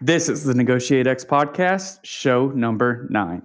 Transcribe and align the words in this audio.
This 0.00 0.28
is 0.28 0.44
the 0.44 0.54
Negotiate 0.54 1.08
X 1.08 1.24
podcast, 1.24 1.98
show 2.04 2.50
number 2.50 3.08
nine. 3.10 3.42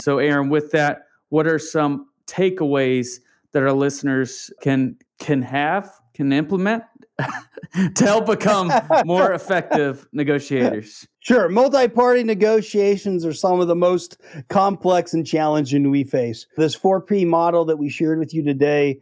So, 0.00 0.18
Aram, 0.18 0.48
with 0.48 0.72
that, 0.72 1.06
what 1.28 1.46
are 1.46 1.60
some 1.60 2.08
takeaways 2.26 3.20
that 3.52 3.62
our 3.62 3.72
listeners 3.72 4.50
can 4.62 4.96
can 5.20 5.42
have, 5.42 5.92
can 6.12 6.32
implement 6.32 6.82
to 7.94 8.04
help 8.04 8.26
become 8.26 8.72
more 9.04 9.32
effective 9.32 10.08
negotiators? 10.12 11.06
Sure. 11.20 11.48
Multi 11.48 11.86
party 11.86 12.24
negotiations 12.24 13.24
are 13.24 13.32
some 13.32 13.60
of 13.60 13.68
the 13.68 13.76
most 13.76 14.20
complex 14.48 15.14
and 15.14 15.24
challenging 15.24 15.88
we 15.88 16.02
face. 16.02 16.48
This 16.56 16.76
4P 16.76 17.28
model 17.28 17.64
that 17.66 17.76
we 17.76 17.88
shared 17.90 18.18
with 18.18 18.34
you 18.34 18.42
today 18.42 18.98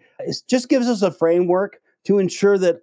just 0.51 0.69
gives 0.69 0.87
us 0.87 1.01
a 1.01 1.11
framework 1.11 1.81
to 2.05 2.19
ensure 2.19 2.59
that 2.59 2.83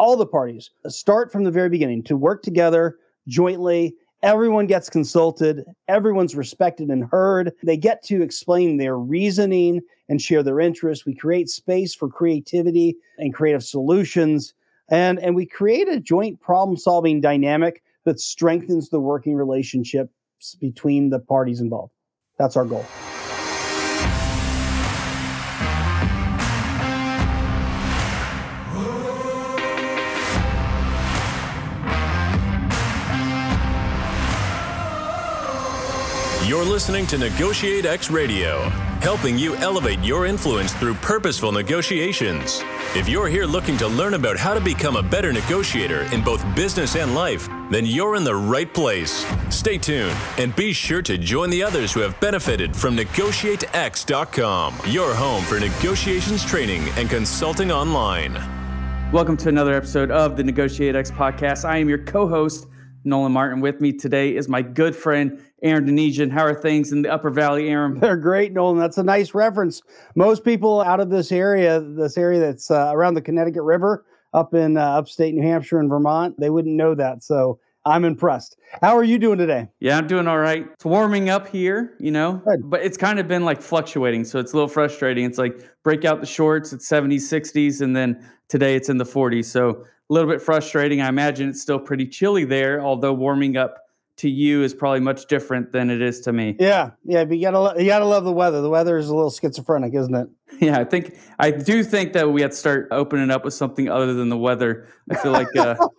all 0.00 0.16
the 0.16 0.26
parties 0.26 0.70
start 0.88 1.30
from 1.30 1.44
the 1.44 1.50
very 1.50 1.68
beginning 1.68 2.02
to 2.02 2.16
work 2.16 2.42
together 2.42 2.96
jointly. 3.28 3.94
Everyone 4.22 4.66
gets 4.66 4.88
consulted, 4.88 5.62
everyone's 5.88 6.34
respected 6.34 6.88
and 6.88 7.04
heard. 7.04 7.52
They 7.62 7.76
get 7.76 8.02
to 8.04 8.22
explain 8.22 8.78
their 8.78 8.96
reasoning 8.96 9.82
and 10.08 10.20
share 10.20 10.42
their 10.42 10.58
interests. 10.58 11.04
We 11.04 11.14
create 11.14 11.50
space 11.50 11.94
for 11.94 12.08
creativity 12.08 12.96
and 13.18 13.34
creative 13.34 13.62
solutions. 13.62 14.54
And, 14.88 15.18
and 15.18 15.36
we 15.36 15.44
create 15.44 15.88
a 15.88 16.00
joint 16.00 16.40
problem 16.40 16.78
solving 16.78 17.20
dynamic 17.20 17.82
that 18.04 18.20
strengthens 18.20 18.88
the 18.88 19.00
working 19.00 19.34
relationships 19.34 20.12
between 20.58 21.10
the 21.10 21.20
parties 21.20 21.60
involved. 21.60 21.92
That's 22.38 22.56
our 22.56 22.64
goal. 22.64 22.86
You're 36.50 36.64
listening 36.64 37.06
to 37.06 37.16
Negotiate 37.16 37.86
X 37.86 38.10
Radio, 38.10 38.62
helping 39.02 39.38
you 39.38 39.54
elevate 39.58 40.00
your 40.00 40.26
influence 40.26 40.72
through 40.72 40.94
purposeful 40.94 41.52
negotiations. 41.52 42.60
If 42.96 43.08
you're 43.08 43.28
here 43.28 43.44
looking 43.44 43.76
to 43.76 43.86
learn 43.86 44.14
about 44.14 44.36
how 44.36 44.54
to 44.54 44.60
become 44.60 44.96
a 44.96 45.02
better 45.02 45.32
negotiator 45.32 46.12
in 46.12 46.24
both 46.24 46.44
business 46.56 46.96
and 46.96 47.14
life, 47.14 47.48
then 47.70 47.86
you're 47.86 48.16
in 48.16 48.24
the 48.24 48.34
right 48.34 48.74
place. 48.74 49.24
Stay 49.48 49.78
tuned 49.78 50.16
and 50.38 50.56
be 50.56 50.72
sure 50.72 51.02
to 51.02 51.16
join 51.16 51.50
the 51.50 51.62
others 51.62 51.92
who 51.92 52.00
have 52.00 52.18
benefited 52.18 52.74
from 52.74 52.96
NegotiateX.com, 52.96 54.74
your 54.88 55.14
home 55.14 55.44
for 55.44 55.60
negotiations 55.60 56.44
training 56.44 56.82
and 56.96 57.08
consulting 57.08 57.70
online. 57.70 58.34
Welcome 59.12 59.36
to 59.36 59.48
another 59.48 59.74
episode 59.74 60.10
of 60.10 60.36
the 60.36 60.42
Negotiate 60.42 60.96
X 60.96 61.12
podcast. 61.12 61.64
I 61.64 61.76
am 61.76 61.88
your 61.88 61.98
co 61.98 62.26
host, 62.26 62.66
Nolan 63.04 63.32
Martin. 63.32 63.60
With 63.60 63.80
me 63.80 63.92
today 63.92 64.34
is 64.36 64.48
my 64.48 64.62
good 64.62 64.94
friend, 64.94 65.42
Aram 65.62 65.86
Donigian. 65.86 66.30
How 66.30 66.44
are 66.44 66.54
things 66.54 66.92
in 66.92 67.02
the 67.02 67.10
Upper 67.12 67.30
Valley, 67.30 67.68
Aram? 67.68 67.98
They're 68.00 68.16
great, 68.16 68.52
Nolan. 68.52 68.78
That's 68.78 68.98
a 68.98 69.02
nice 69.02 69.34
reference. 69.34 69.82
Most 70.14 70.44
people 70.44 70.80
out 70.80 71.00
of 71.00 71.10
this 71.10 71.32
area, 71.32 71.80
this 71.80 72.16
area 72.18 72.40
that's 72.40 72.70
uh, 72.70 72.90
around 72.92 73.14
the 73.14 73.22
Connecticut 73.22 73.62
River, 73.62 74.04
up 74.32 74.54
in 74.54 74.76
uh, 74.76 74.80
upstate 74.80 75.34
New 75.34 75.42
Hampshire 75.42 75.80
and 75.80 75.88
Vermont, 75.88 76.36
they 76.38 76.50
wouldn't 76.50 76.76
know 76.76 76.94
that. 76.94 77.22
So 77.22 77.58
I'm 77.84 78.04
impressed. 78.04 78.56
How 78.80 78.96
are 78.96 79.04
you 79.04 79.18
doing 79.18 79.38
today? 79.38 79.68
Yeah, 79.80 79.96
I'm 79.98 80.06
doing 80.06 80.28
all 80.28 80.38
right. 80.38 80.66
It's 80.72 80.84
warming 80.84 81.30
up 81.30 81.48
here, 81.48 81.96
you 81.98 82.10
know, 82.10 82.42
Good. 82.46 82.68
but 82.68 82.82
it's 82.82 82.96
kind 82.96 83.18
of 83.18 83.26
been 83.26 83.44
like 83.44 83.62
fluctuating. 83.62 84.24
So 84.24 84.38
it's 84.38 84.52
a 84.52 84.56
little 84.56 84.68
frustrating. 84.68 85.24
It's 85.24 85.38
like 85.38 85.58
break 85.82 86.04
out 86.04 86.20
the 86.20 86.26
shorts, 86.26 86.72
it's 86.72 86.88
70s, 86.88 87.22
60s, 87.22 87.80
and 87.80 87.96
then 87.96 88.24
today 88.48 88.76
it's 88.76 88.88
in 88.88 88.98
the 88.98 89.04
40s. 89.04 89.46
So 89.46 89.84
a 90.10 90.12
little 90.12 90.28
bit 90.28 90.42
frustrating. 90.42 91.00
I 91.00 91.08
imagine 91.08 91.48
it's 91.48 91.62
still 91.62 91.78
pretty 91.78 92.06
chilly 92.06 92.44
there, 92.44 92.80
although 92.80 93.12
warming 93.12 93.56
up 93.56 93.78
to 94.20 94.28
you 94.28 94.62
is 94.62 94.74
probably 94.74 95.00
much 95.00 95.26
different 95.26 95.72
than 95.72 95.88
it 95.88 96.02
is 96.02 96.20
to 96.20 96.32
me. 96.32 96.54
Yeah, 96.58 96.90
yeah, 97.04 97.24
but 97.24 97.38
you 97.38 97.50
gotta 97.50 97.82
you 97.82 97.88
gotta 97.88 98.04
love 98.04 98.24
the 98.24 98.32
weather. 98.32 98.60
The 98.60 98.68
weather 98.68 98.98
is 98.98 99.08
a 99.08 99.14
little 99.14 99.30
schizophrenic, 99.30 99.94
isn't 99.94 100.14
it? 100.14 100.28
Yeah, 100.60 100.78
I 100.78 100.84
think 100.84 101.16
I 101.38 101.52
do 101.52 101.82
think 101.82 102.12
that 102.12 102.32
we 102.32 102.42
have 102.42 102.50
to 102.50 102.56
start 102.56 102.88
opening 102.90 103.30
up 103.30 103.46
with 103.46 103.54
something 103.54 103.88
other 103.88 104.12
than 104.12 104.28
the 104.28 104.36
weather. 104.36 104.88
I 105.10 105.14
feel 105.14 105.32
like 105.32 105.46
uh, 105.56 105.74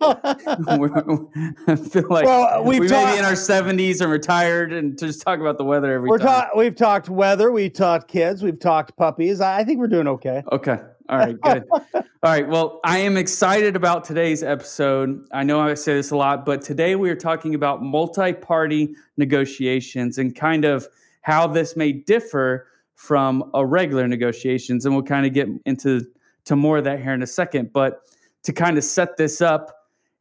I 1.66 1.74
feel 1.74 2.06
like 2.08 2.26
well, 2.26 2.62
we 2.62 2.86
ta- 2.86 3.06
may 3.06 3.12
be 3.12 3.18
in 3.18 3.24
our 3.24 3.34
seventies 3.34 4.00
and 4.00 4.12
retired, 4.12 4.72
and 4.72 4.96
just 4.96 5.22
talk 5.22 5.40
about 5.40 5.58
the 5.58 5.64
weather 5.64 5.92
every 5.92 6.08
we're 6.08 6.18
time. 6.18 6.26
Ta- 6.26 6.50
we've 6.54 6.76
talked 6.76 7.08
weather, 7.08 7.50
we've 7.50 7.72
talked 7.72 8.06
kids, 8.06 8.42
we've 8.42 8.60
talked 8.60 8.96
puppies. 8.96 9.40
I, 9.40 9.60
I 9.60 9.64
think 9.64 9.80
we're 9.80 9.88
doing 9.88 10.06
okay. 10.06 10.44
Okay, 10.52 10.78
all 11.08 11.18
right, 11.18 11.40
good. 11.40 11.64
All 11.72 12.02
right. 12.22 12.48
Well, 12.48 12.80
I 12.84 12.98
am 12.98 13.16
excited 13.16 13.76
about 13.76 14.04
today's 14.04 14.42
episode. 14.42 15.26
I 15.32 15.42
know 15.42 15.60
I 15.60 15.74
say 15.74 15.94
this 15.94 16.10
a 16.10 16.16
lot, 16.16 16.46
but 16.46 16.62
today 16.62 16.94
we 16.94 17.10
are 17.10 17.16
talking 17.16 17.54
about 17.54 17.82
multi 17.82 18.32
party 18.32 18.94
negotiations 19.16 20.18
and 20.18 20.34
kind 20.34 20.64
of 20.64 20.86
how 21.22 21.46
this 21.46 21.76
may 21.76 21.92
differ 21.92 22.68
from 22.94 23.50
a 23.54 23.66
regular 23.66 24.06
negotiations. 24.06 24.84
And 24.84 24.94
we'll 24.94 25.04
kind 25.04 25.26
of 25.26 25.32
get 25.32 25.48
into 25.66 26.06
to 26.44 26.56
more 26.56 26.78
of 26.78 26.84
that 26.84 27.00
here 27.00 27.12
in 27.12 27.22
a 27.22 27.26
second. 27.26 27.72
But 27.72 28.02
to 28.44 28.52
kind 28.52 28.78
of 28.78 28.84
set 28.84 29.16
this 29.16 29.40
up, 29.40 29.74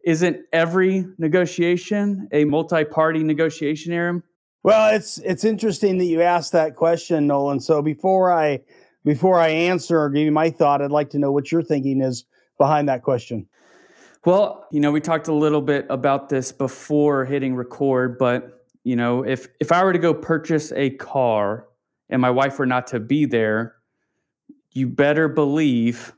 isn't 0.03 0.37
every 0.51 1.05
negotiation 1.17 2.27
a 2.31 2.45
multi 2.45 2.83
party 2.83 3.23
negotiation, 3.23 3.93
Aram? 3.93 4.23
Well, 4.63 4.95
it's 4.95 5.17
it's 5.19 5.43
interesting 5.43 5.97
that 5.97 6.05
you 6.05 6.21
asked 6.21 6.51
that 6.51 6.75
question, 6.75 7.27
Nolan. 7.27 7.59
So 7.59 7.81
before 7.81 8.31
I 8.31 8.61
before 9.03 9.39
I 9.39 9.49
answer 9.49 9.99
or 9.99 10.09
give 10.09 10.23
you 10.23 10.31
my 10.31 10.49
thought, 10.49 10.81
I'd 10.81 10.91
like 10.91 11.09
to 11.11 11.19
know 11.19 11.31
what 11.31 11.51
your 11.51 11.63
thinking 11.63 12.01
is 12.01 12.25
behind 12.57 12.89
that 12.89 13.03
question. 13.03 13.47
Well, 14.23 14.67
you 14.71 14.79
know, 14.79 14.91
we 14.91 15.01
talked 15.01 15.27
a 15.27 15.33
little 15.33 15.61
bit 15.61 15.87
about 15.89 16.29
this 16.29 16.51
before 16.51 17.25
hitting 17.25 17.55
record, 17.55 18.19
but 18.19 18.65
you 18.83 18.95
know, 18.95 19.23
if 19.23 19.47
if 19.59 19.71
I 19.71 19.83
were 19.83 19.93
to 19.93 19.99
go 19.99 20.13
purchase 20.13 20.71
a 20.73 20.91
car 20.91 21.67
and 22.09 22.21
my 22.21 22.29
wife 22.29 22.59
were 22.59 22.65
not 22.65 22.87
to 22.87 22.99
be 22.99 23.25
there, 23.25 23.75
you 24.71 24.87
better 24.87 25.27
believe 25.27 26.13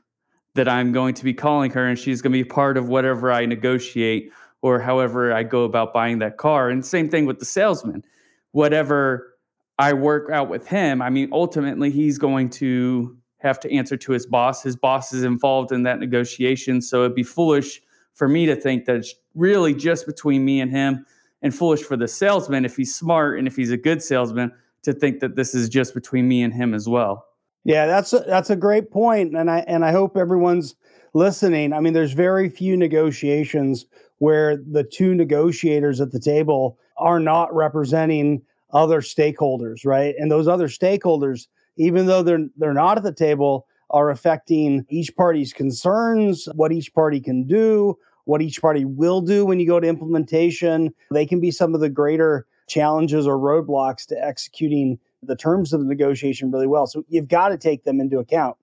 that 0.54 0.68
I'm 0.68 0.92
going 0.92 1.14
to 1.14 1.24
be 1.24 1.34
calling 1.34 1.70
her 1.72 1.86
and 1.86 1.98
she's 1.98 2.22
going 2.22 2.32
to 2.32 2.38
be 2.38 2.44
part 2.44 2.76
of 2.76 2.88
whatever 2.88 3.32
I 3.32 3.46
negotiate 3.46 4.30
or 4.62 4.80
however 4.80 5.32
I 5.32 5.42
go 5.42 5.64
about 5.64 5.92
buying 5.92 6.20
that 6.20 6.36
car. 6.36 6.70
And 6.70 6.84
same 6.84 7.08
thing 7.08 7.26
with 7.26 7.38
the 7.38 7.44
salesman. 7.44 8.04
Whatever 8.52 9.33
I 9.78 9.92
work 9.92 10.30
out 10.30 10.48
with 10.48 10.68
him, 10.68 11.02
I 11.02 11.10
mean, 11.10 11.30
ultimately, 11.32 11.90
he's 11.90 12.18
going 12.18 12.50
to 12.50 13.16
have 13.38 13.60
to 13.60 13.72
answer 13.72 13.96
to 13.96 14.12
his 14.12 14.26
boss. 14.26 14.62
His 14.62 14.76
boss 14.76 15.12
is 15.12 15.22
involved 15.22 15.72
in 15.72 15.82
that 15.82 15.98
negotiation. 15.98 16.80
So 16.80 17.04
it'd 17.04 17.14
be 17.14 17.22
foolish 17.22 17.82
for 18.12 18.28
me 18.28 18.46
to 18.46 18.56
think 18.56 18.86
that 18.86 18.96
it's 18.96 19.14
really 19.34 19.74
just 19.74 20.06
between 20.06 20.44
me 20.44 20.60
and 20.60 20.70
him, 20.70 21.04
and 21.42 21.54
foolish 21.54 21.82
for 21.82 21.96
the 21.96 22.08
salesman, 22.08 22.64
if 22.64 22.76
he's 22.76 22.94
smart 22.94 23.38
and 23.38 23.46
if 23.46 23.56
he's 23.56 23.70
a 23.70 23.76
good 23.76 24.02
salesman, 24.02 24.52
to 24.82 24.92
think 24.94 25.20
that 25.20 25.36
this 25.36 25.54
is 25.54 25.68
just 25.68 25.92
between 25.92 26.26
me 26.26 26.42
and 26.42 26.54
him 26.54 26.72
as 26.72 26.88
well. 26.88 27.26
Yeah, 27.64 27.86
that's 27.86 28.12
a, 28.12 28.20
that's 28.20 28.50
a 28.50 28.56
great 28.56 28.90
point, 28.90 29.36
and 29.36 29.50
I 29.50 29.58
and 29.66 29.84
I 29.84 29.92
hope 29.92 30.16
everyone's 30.16 30.74
listening. 31.12 31.72
I 31.72 31.80
mean, 31.80 31.92
there's 31.92 32.12
very 32.12 32.48
few 32.48 32.76
negotiations 32.76 33.86
where 34.18 34.56
the 34.56 34.84
two 34.84 35.14
negotiators 35.14 36.00
at 36.00 36.12
the 36.12 36.20
table 36.20 36.78
are 36.96 37.20
not 37.20 37.54
representing 37.54 38.42
other 38.74 39.00
stakeholders, 39.00 39.86
right? 39.86 40.14
And 40.18 40.30
those 40.30 40.48
other 40.48 40.68
stakeholders, 40.68 41.46
even 41.76 42.06
though 42.06 42.22
they're 42.22 42.46
they're 42.56 42.74
not 42.74 42.98
at 42.98 43.04
the 43.04 43.14
table, 43.14 43.66
are 43.90 44.10
affecting 44.10 44.84
each 44.90 45.14
party's 45.16 45.52
concerns, 45.52 46.48
what 46.54 46.72
each 46.72 46.92
party 46.92 47.20
can 47.20 47.46
do, 47.46 47.96
what 48.24 48.42
each 48.42 48.60
party 48.60 48.84
will 48.84 49.20
do 49.20 49.46
when 49.46 49.60
you 49.60 49.66
go 49.66 49.80
to 49.80 49.86
implementation. 49.86 50.92
They 51.10 51.26
can 51.26 51.40
be 51.40 51.50
some 51.50 51.74
of 51.74 51.80
the 51.80 51.88
greater 51.88 52.46
challenges 52.68 53.26
or 53.26 53.38
roadblocks 53.38 54.06
to 54.06 54.22
executing 54.22 54.98
the 55.22 55.36
terms 55.36 55.72
of 55.72 55.80
the 55.80 55.86
negotiation 55.86 56.50
really 56.50 56.66
well. 56.66 56.86
So 56.86 57.04
you've 57.08 57.28
got 57.28 57.48
to 57.48 57.58
take 57.58 57.84
them 57.84 58.00
into 58.00 58.18
account. 58.18 58.56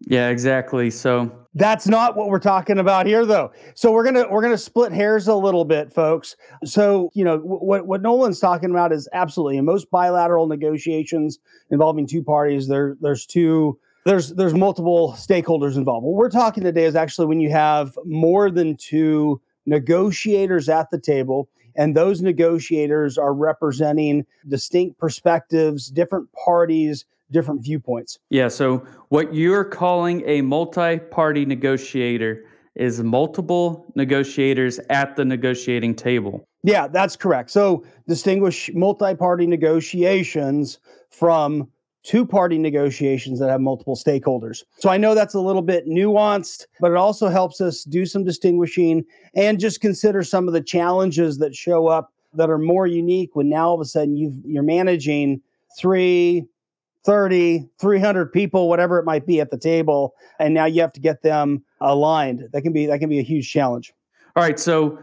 Yeah, 0.00 0.28
exactly. 0.28 0.90
So 0.90 1.30
that's 1.54 1.86
not 1.86 2.16
what 2.16 2.28
we're 2.28 2.38
talking 2.38 2.78
about 2.78 3.06
here 3.06 3.26
though. 3.26 3.52
So 3.74 3.92
we're 3.92 4.04
going 4.04 4.14
to 4.14 4.26
we're 4.30 4.40
going 4.40 4.54
to 4.54 4.58
split 4.58 4.92
hairs 4.92 5.28
a 5.28 5.34
little 5.34 5.64
bit, 5.64 5.92
folks. 5.92 6.36
So, 6.64 7.10
you 7.14 7.24
know, 7.24 7.38
what 7.38 7.86
what 7.86 8.02
Nolan's 8.02 8.40
talking 8.40 8.70
about 8.70 8.92
is 8.92 9.08
absolutely 9.12 9.58
in 9.58 9.64
most 9.64 9.90
bilateral 9.90 10.46
negotiations 10.46 11.38
involving 11.70 12.06
two 12.06 12.22
parties 12.22 12.68
there 12.68 12.96
there's 13.00 13.26
two 13.26 13.78
there's 14.04 14.30
there's 14.30 14.54
multiple 14.54 15.12
stakeholders 15.16 15.76
involved. 15.76 16.04
What 16.04 16.14
we're 16.14 16.30
talking 16.30 16.64
today 16.64 16.84
is 16.84 16.96
actually 16.96 17.26
when 17.26 17.40
you 17.40 17.50
have 17.50 17.96
more 18.04 18.50
than 18.50 18.76
two 18.76 19.40
negotiators 19.66 20.68
at 20.68 20.90
the 20.90 20.98
table 20.98 21.48
and 21.76 21.96
those 21.96 22.20
negotiators 22.20 23.16
are 23.16 23.32
representing 23.32 24.26
distinct 24.48 24.98
perspectives, 24.98 25.88
different 25.88 26.28
parties, 26.32 27.04
different 27.32 27.64
viewpoints. 27.64 28.18
Yeah. 28.30 28.48
So, 28.48 28.86
what 29.08 29.34
you're 29.34 29.64
calling 29.64 30.22
a 30.26 30.42
multi 30.42 30.98
party 30.98 31.44
negotiator 31.44 32.44
is 32.74 33.02
multiple 33.02 33.92
negotiators 33.94 34.78
at 34.88 35.16
the 35.16 35.24
negotiating 35.24 35.94
table. 35.94 36.46
Yeah, 36.62 36.86
that's 36.86 37.16
correct. 37.16 37.50
So, 37.50 37.84
distinguish 38.06 38.70
multi 38.74 39.14
party 39.14 39.46
negotiations 39.46 40.78
from 41.10 41.68
two 42.02 42.26
party 42.26 42.58
negotiations 42.58 43.38
that 43.38 43.48
have 43.48 43.60
multiple 43.60 43.96
stakeholders. 43.96 44.64
So 44.78 44.88
I 44.88 44.96
know 44.96 45.14
that's 45.14 45.34
a 45.34 45.40
little 45.40 45.62
bit 45.62 45.86
nuanced, 45.86 46.66
but 46.80 46.90
it 46.90 46.96
also 46.96 47.28
helps 47.28 47.60
us 47.60 47.84
do 47.84 48.06
some 48.06 48.24
distinguishing 48.24 49.04
and 49.34 49.60
just 49.60 49.80
consider 49.80 50.22
some 50.22 50.48
of 50.48 50.54
the 50.54 50.62
challenges 50.62 51.38
that 51.38 51.54
show 51.54 51.86
up 51.86 52.12
that 52.34 52.50
are 52.50 52.58
more 52.58 52.86
unique 52.86 53.36
when 53.36 53.48
now 53.48 53.68
all 53.68 53.74
of 53.74 53.80
a 53.80 53.84
sudden 53.84 54.16
you 54.16 54.32
you're 54.44 54.62
managing 54.62 55.40
three 55.78 56.44
30 57.04 57.68
300 57.80 58.32
people 58.32 58.68
whatever 58.68 58.98
it 58.98 59.04
might 59.04 59.26
be 59.26 59.40
at 59.40 59.50
the 59.50 59.58
table 59.58 60.14
and 60.38 60.54
now 60.54 60.64
you 60.64 60.80
have 60.80 60.92
to 60.92 61.00
get 61.00 61.22
them 61.22 61.64
aligned. 61.80 62.48
That 62.52 62.62
can 62.62 62.72
be 62.72 62.86
that 62.86 62.98
can 63.00 63.08
be 63.08 63.18
a 63.18 63.22
huge 63.22 63.50
challenge. 63.50 63.92
All 64.36 64.42
right 64.42 64.58
so 64.58 64.98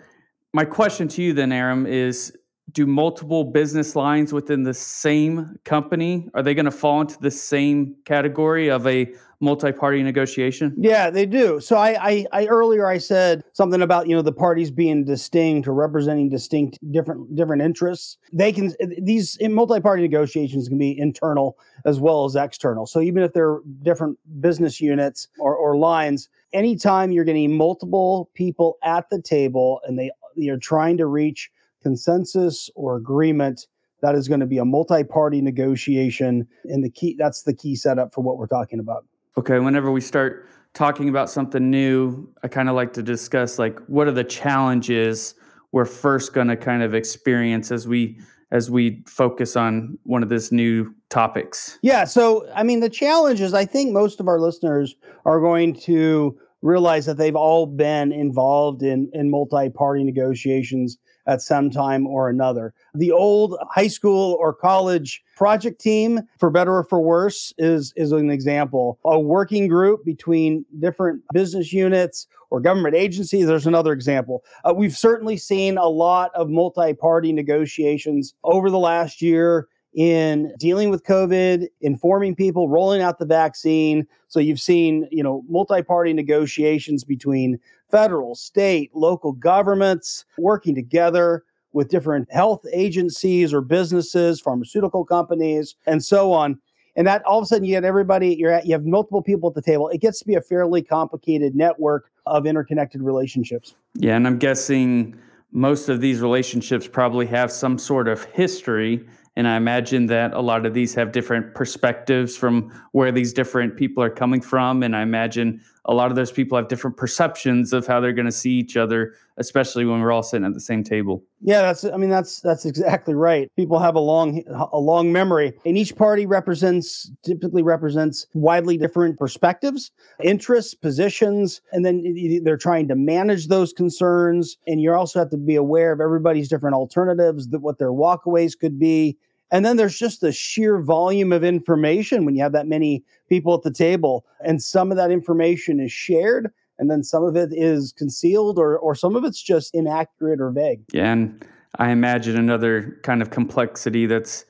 my 0.54 0.66
question 0.66 1.08
to 1.10 1.22
you 1.22 1.34
then 1.34 1.52
aram 1.52 1.86
is 1.86 2.36
do 2.72 2.86
multiple 2.86 3.44
business 3.44 3.96
lines 3.96 4.34
within 4.34 4.64
the 4.64 4.74
same 4.74 5.58
company? 5.64 6.30
Are 6.34 6.44
they 6.44 6.54
going 6.54 6.66
to 6.66 6.72
fall 6.72 7.02
into 7.02 7.18
the 7.20 7.32
same 7.32 7.96
category 8.06 8.70
of 8.70 8.86
a 8.86 9.14
multi-party 9.42 10.04
negotiation? 10.04 10.74
Yeah 10.78 11.10
they 11.10 11.26
do. 11.26 11.60
So 11.62 11.78
I, 11.78 12.10
I, 12.10 12.26
I 12.34 12.48
earlier 12.48 12.86
i 12.86 12.98
said 12.98 13.44
something 13.54 13.82
about 13.82 14.08
you 14.08 14.16
know 14.16 14.22
the 14.22 14.34
parties 14.34 14.70
being 14.70 15.06
distinct 15.06 15.68
or 15.68 15.74
representing 15.74 16.30
distinct 16.30 16.78
different 16.92 17.36
different 17.36 17.62
interests. 17.62 18.18
They 18.34 18.52
can 18.52 18.74
these 19.02 19.38
multi-party 19.42 20.02
negotiations 20.02 20.68
can 20.68 20.78
be 20.78 20.98
internal 20.98 21.58
as 21.86 22.00
well 22.00 22.26
as 22.26 22.36
external. 22.36 22.86
So 22.86 23.00
even 23.00 23.24
if 23.24 23.34
they're 23.34 23.60
different 23.82 24.20
business 24.42 24.82
units 24.82 25.28
or, 25.40 25.56
or 25.56 25.78
lines 25.78 26.28
anytime 26.52 27.12
you're 27.12 27.26
getting 27.26 27.56
multiple 27.56 28.30
people 28.34 28.78
at 28.84 29.10
the 29.10 29.22
table 29.22 29.80
and 29.86 29.98
they 29.98 30.12
you're 30.36 30.58
trying 30.58 30.98
to 30.98 31.06
reach 31.06 31.50
consensus 31.82 32.70
or 32.76 32.96
agreement 32.96 33.68
that 34.02 34.16
is 34.16 34.28
going 34.28 34.40
to 34.40 34.46
be 34.46 34.58
a 34.58 34.66
multi-party 34.66 35.42
negotiation 35.42 36.48
and 36.66 36.84
the 36.84 36.90
key 36.90 37.16
that's 37.18 37.44
the 37.44 37.54
key 37.54 37.76
setup 37.76 38.14
for 38.14 38.22
what 38.22 38.38
we're 38.38 38.48
talking 38.48 38.80
about. 38.80 39.06
Okay 39.38 39.60
whenever 39.60 39.92
we 39.92 40.02
start 40.02 40.48
talking 40.74 41.10
about 41.10 41.30
something 41.30 41.72
new 41.72 42.32
i 42.44 42.48
kind 42.48 42.70
of 42.70 42.76
like 42.76 42.94
to 42.94 43.02
discuss 43.02 43.58
like 43.58 43.80
what 43.88 44.08
are 44.08 44.12
the 44.12 44.24
challenges 44.24 45.34
we're 45.72 45.86
first 45.86 46.34
going 46.34 46.48
to 46.48 46.56
kind 46.56 46.84
of 46.84 46.94
experience 46.94 47.72
as 47.72 47.88
we 47.88 48.20
as 48.52 48.72
we 48.72 49.04
focus 49.08 49.56
on 49.56 49.98
one 50.04 50.24
of 50.24 50.30
these 50.30 50.52
new 50.52 50.94
topics? 51.10 51.80
Yeah 51.82 52.04
so 52.04 52.48
i 52.56 52.64
mean 52.64 52.80
the 52.80 52.90
challenge 52.90 53.42
is 53.42 53.54
i 53.54 53.66
think 53.66 53.92
most 53.92 54.20
of 54.20 54.28
our 54.28 54.40
listeners 54.40 54.96
are 55.26 55.40
going 55.40 55.74
to 55.82 56.38
realize 56.62 57.06
that 57.06 57.18
they've 57.18 57.36
all 57.36 57.66
been 57.66 58.12
involved 58.12 58.84
in 58.84 59.10
in 59.14 59.30
multi-party 59.30 60.04
negotiations 60.04 60.98
at 61.30 61.44
some 61.44 61.70
time 61.70 62.08
or 62.08 62.28
another. 62.28 62.74
The 62.96 63.12
old 63.12 63.56
high 63.70 63.88
school 63.88 64.36
or 64.40 64.52
college 64.52 65.24
project 65.38 65.80
team, 65.80 66.22
for 66.40 66.50
better 66.50 66.78
or 66.78 66.84
for 66.84 67.00
worse, 67.00 67.54
is, 67.60 67.94
is 67.96 68.12
an 68.12 68.32
example. 68.32 68.98
A 69.06 69.20
working 69.20 69.68
group 69.68 70.04
between 70.04 70.66
different 70.80 71.22
business 71.32 71.72
units 71.72 72.26
or 72.50 72.60
government 72.60 72.96
agencies, 72.96 73.46
there's 73.46 73.68
another 73.68 73.94
example. 73.94 74.44
Uh, 74.68 74.74
we've 74.74 74.98
certainly 74.98 75.38
seen 75.38 75.78
a 75.78 75.88
lot 75.88 76.32
of 76.34 76.50
multi 76.50 76.96
party 76.96 77.32
negotiations 77.32 78.34
over 78.44 78.72
the 78.72 78.80
last 78.80 79.22
year 79.22 79.68
in 79.94 80.54
dealing 80.60 80.90
with 80.90 81.04
COVID, 81.04 81.68
informing 81.82 82.36
people, 82.36 82.70
rolling 82.70 83.02
out 83.02 83.20
the 83.20 83.26
vaccine. 83.26 84.08
So 84.28 84.40
you've 84.40 84.60
seen, 84.60 85.08
you 85.12 85.24
know, 85.24 85.44
multi-party 85.50 86.14
negotiations 86.14 87.04
between 87.04 87.60
federal, 87.90 88.36
state, 88.36 88.92
local 88.94 89.32
governments 89.32 90.26
working 90.38 90.76
together 90.76 91.44
with 91.74 91.90
different 91.90 92.32
health 92.32 92.66
agencies 92.74 93.54
or 93.54 93.62
businesses, 93.62 94.40
pharmaceutical 94.40 95.06
companies, 95.06 95.76
and 95.86 96.04
so 96.04 96.34
on. 96.34 96.60
And 96.96 97.08
that 97.08 97.24
all 97.24 97.40
of 97.40 97.44
a 97.44 97.46
sudden 97.46 97.64
you 97.64 97.76
get 97.76 97.86
everybody, 97.86 98.36
you're 98.36 98.52
at, 98.52 98.66
you 98.66 98.74
have 98.74 98.86
multiple 98.86 99.22
people 99.22 99.50
at 99.50 99.56
the 99.56 99.62
table. 99.62 99.88
It 99.90 100.02
gets 100.02 100.20
to 100.20 100.26
be 100.26 100.36
a 100.36 100.42
fairly 100.42 100.82
complicated 100.82 101.56
network 101.56 102.12
of 102.26 102.46
interconnected 102.46 103.02
relationships. 103.02 103.74
Yeah, 103.96 104.16
and 104.16 104.28
I'm 104.28 104.38
guessing 104.38 105.16
most 105.52 105.90
of 105.90 106.02
these 106.02 106.20
relationships 106.20 106.88
probably 106.88 107.26
have 107.28 107.52
some 107.52 107.78
sort 107.78 108.08
of 108.08 108.26
history 108.26 109.06
and 109.40 109.48
I 109.48 109.56
imagine 109.56 110.08
that 110.08 110.34
a 110.34 110.42
lot 110.42 110.66
of 110.66 110.74
these 110.74 110.94
have 110.96 111.14
different 111.14 111.56
perspectives 111.56 112.36
from 112.36 112.74
where 112.92 113.10
these 113.10 113.32
different 113.32 113.78
people 113.78 114.04
are 114.04 114.10
coming 114.10 114.42
from. 114.42 114.84
And 114.84 114.94
I 114.94 115.02
imagine 115.02 115.62
a 115.86 115.94
lot 115.94 116.12
of 116.12 116.18
those 116.18 116.30
people 116.30 116.58
have 116.58 116.68
different 116.68 116.98
perceptions 116.98 117.72
of 117.72 117.88
how 117.88 118.02
they're 118.02 118.12
going 118.12 118.26
to 118.26 118.34
see 118.34 118.52
each 118.52 118.76
other, 118.76 119.14
especially 119.38 119.86
when 119.86 120.02
we're 120.02 120.12
all 120.12 120.24
sitting 120.24 120.46
at 120.46 120.54
the 120.54 120.60
same 120.60 120.84
table. 120.84 121.24
Yeah, 121.40 121.62
that's 121.62 121.86
I 121.86 121.96
mean 121.96 122.10
that's 122.10 122.42
that's 122.42 122.66
exactly 122.66 123.14
right. 123.14 123.50
People 123.56 123.80
have 123.80 123.96
a 123.96 124.02
long 124.02 124.44
a 124.74 124.78
long 124.78 125.14
memory 125.14 125.54
and 125.66 125.78
each 125.78 125.96
party 125.96 126.26
represents 126.26 127.10
typically 127.24 127.64
represents 127.64 128.28
widely 128.34 128.78
different 128.78 129.18
perspectives, 129.18 129.92
interests, 130.22 130.74
positions, 130.74 131.62
and 131.72 131.86
then 131.86 132.04
they're 132.44 132.58
trying 132.58 132.90
to 132.90 132.96
manage 132.96 133.48
those 133.48 133.72
concerns 133.72 134.58
and 134.68 134.82
you 134.82 134.94
also 134.94 135.18
have 135.18 135.30
to 135.30 135.38
be 135.38 135.56
aware 135.56 135.94
of 135.94 136.02
everybody's 136.02 136.50
different 136.50 136.76
alternatives, 136.76 137.48
that 137.48 137.60
what 137.60 137.80
their 137.80 137.94
walkaways 137.94 138.60
could 138.60 138.78
be 138.78 139.18
and 139.52 139.66
then 139.66 139.78
there's 139.78 139.98
just 139.98 140.22
the 140.22 140.32
sheer 140.32 140.82
volume 140.82 141.32
of 141.32 141.44
information 141.44 142.26
when 142.26 142.36
you 142.36 142.44
have 142.44 142.52
that 142.52 142.68
many 142.68 143.04
people 143.28 143.54
at 143.54 143.64
the 143.64 143.72
table. 143.72 144.26
And 144.46 144.62
some 144.62 144.92
of 144.92 144.98
that 144.98 145.12
information 145.12 145.80
is 145.80 145.92
shared, 145.92 146.52
and 146.78 146.90
then 146.90 147.04
some 147.04 147.24
of 147.24 147.36
it 147.36 147.50
is 147.52 147.92
concealed, 147.92 148.60
or, 148.60 148.78
or 148.78 148.96
some 148.96 149.16
of 149.16 149.24
it's 149.24 149.42
just 149.42 149.74
inaccurate 149.74 150.40
or 150.40 150.52
vague. 150.52 150.82
Yeah. 150.92 151.12
And 151.12 151.46
I 151.78 151.92
imagine 151.92 152.38
another 152.38 153.00
kind 153.04 153.22
of 153.22 153.30
complexity 153.30 154.06
that's 154.06 154.46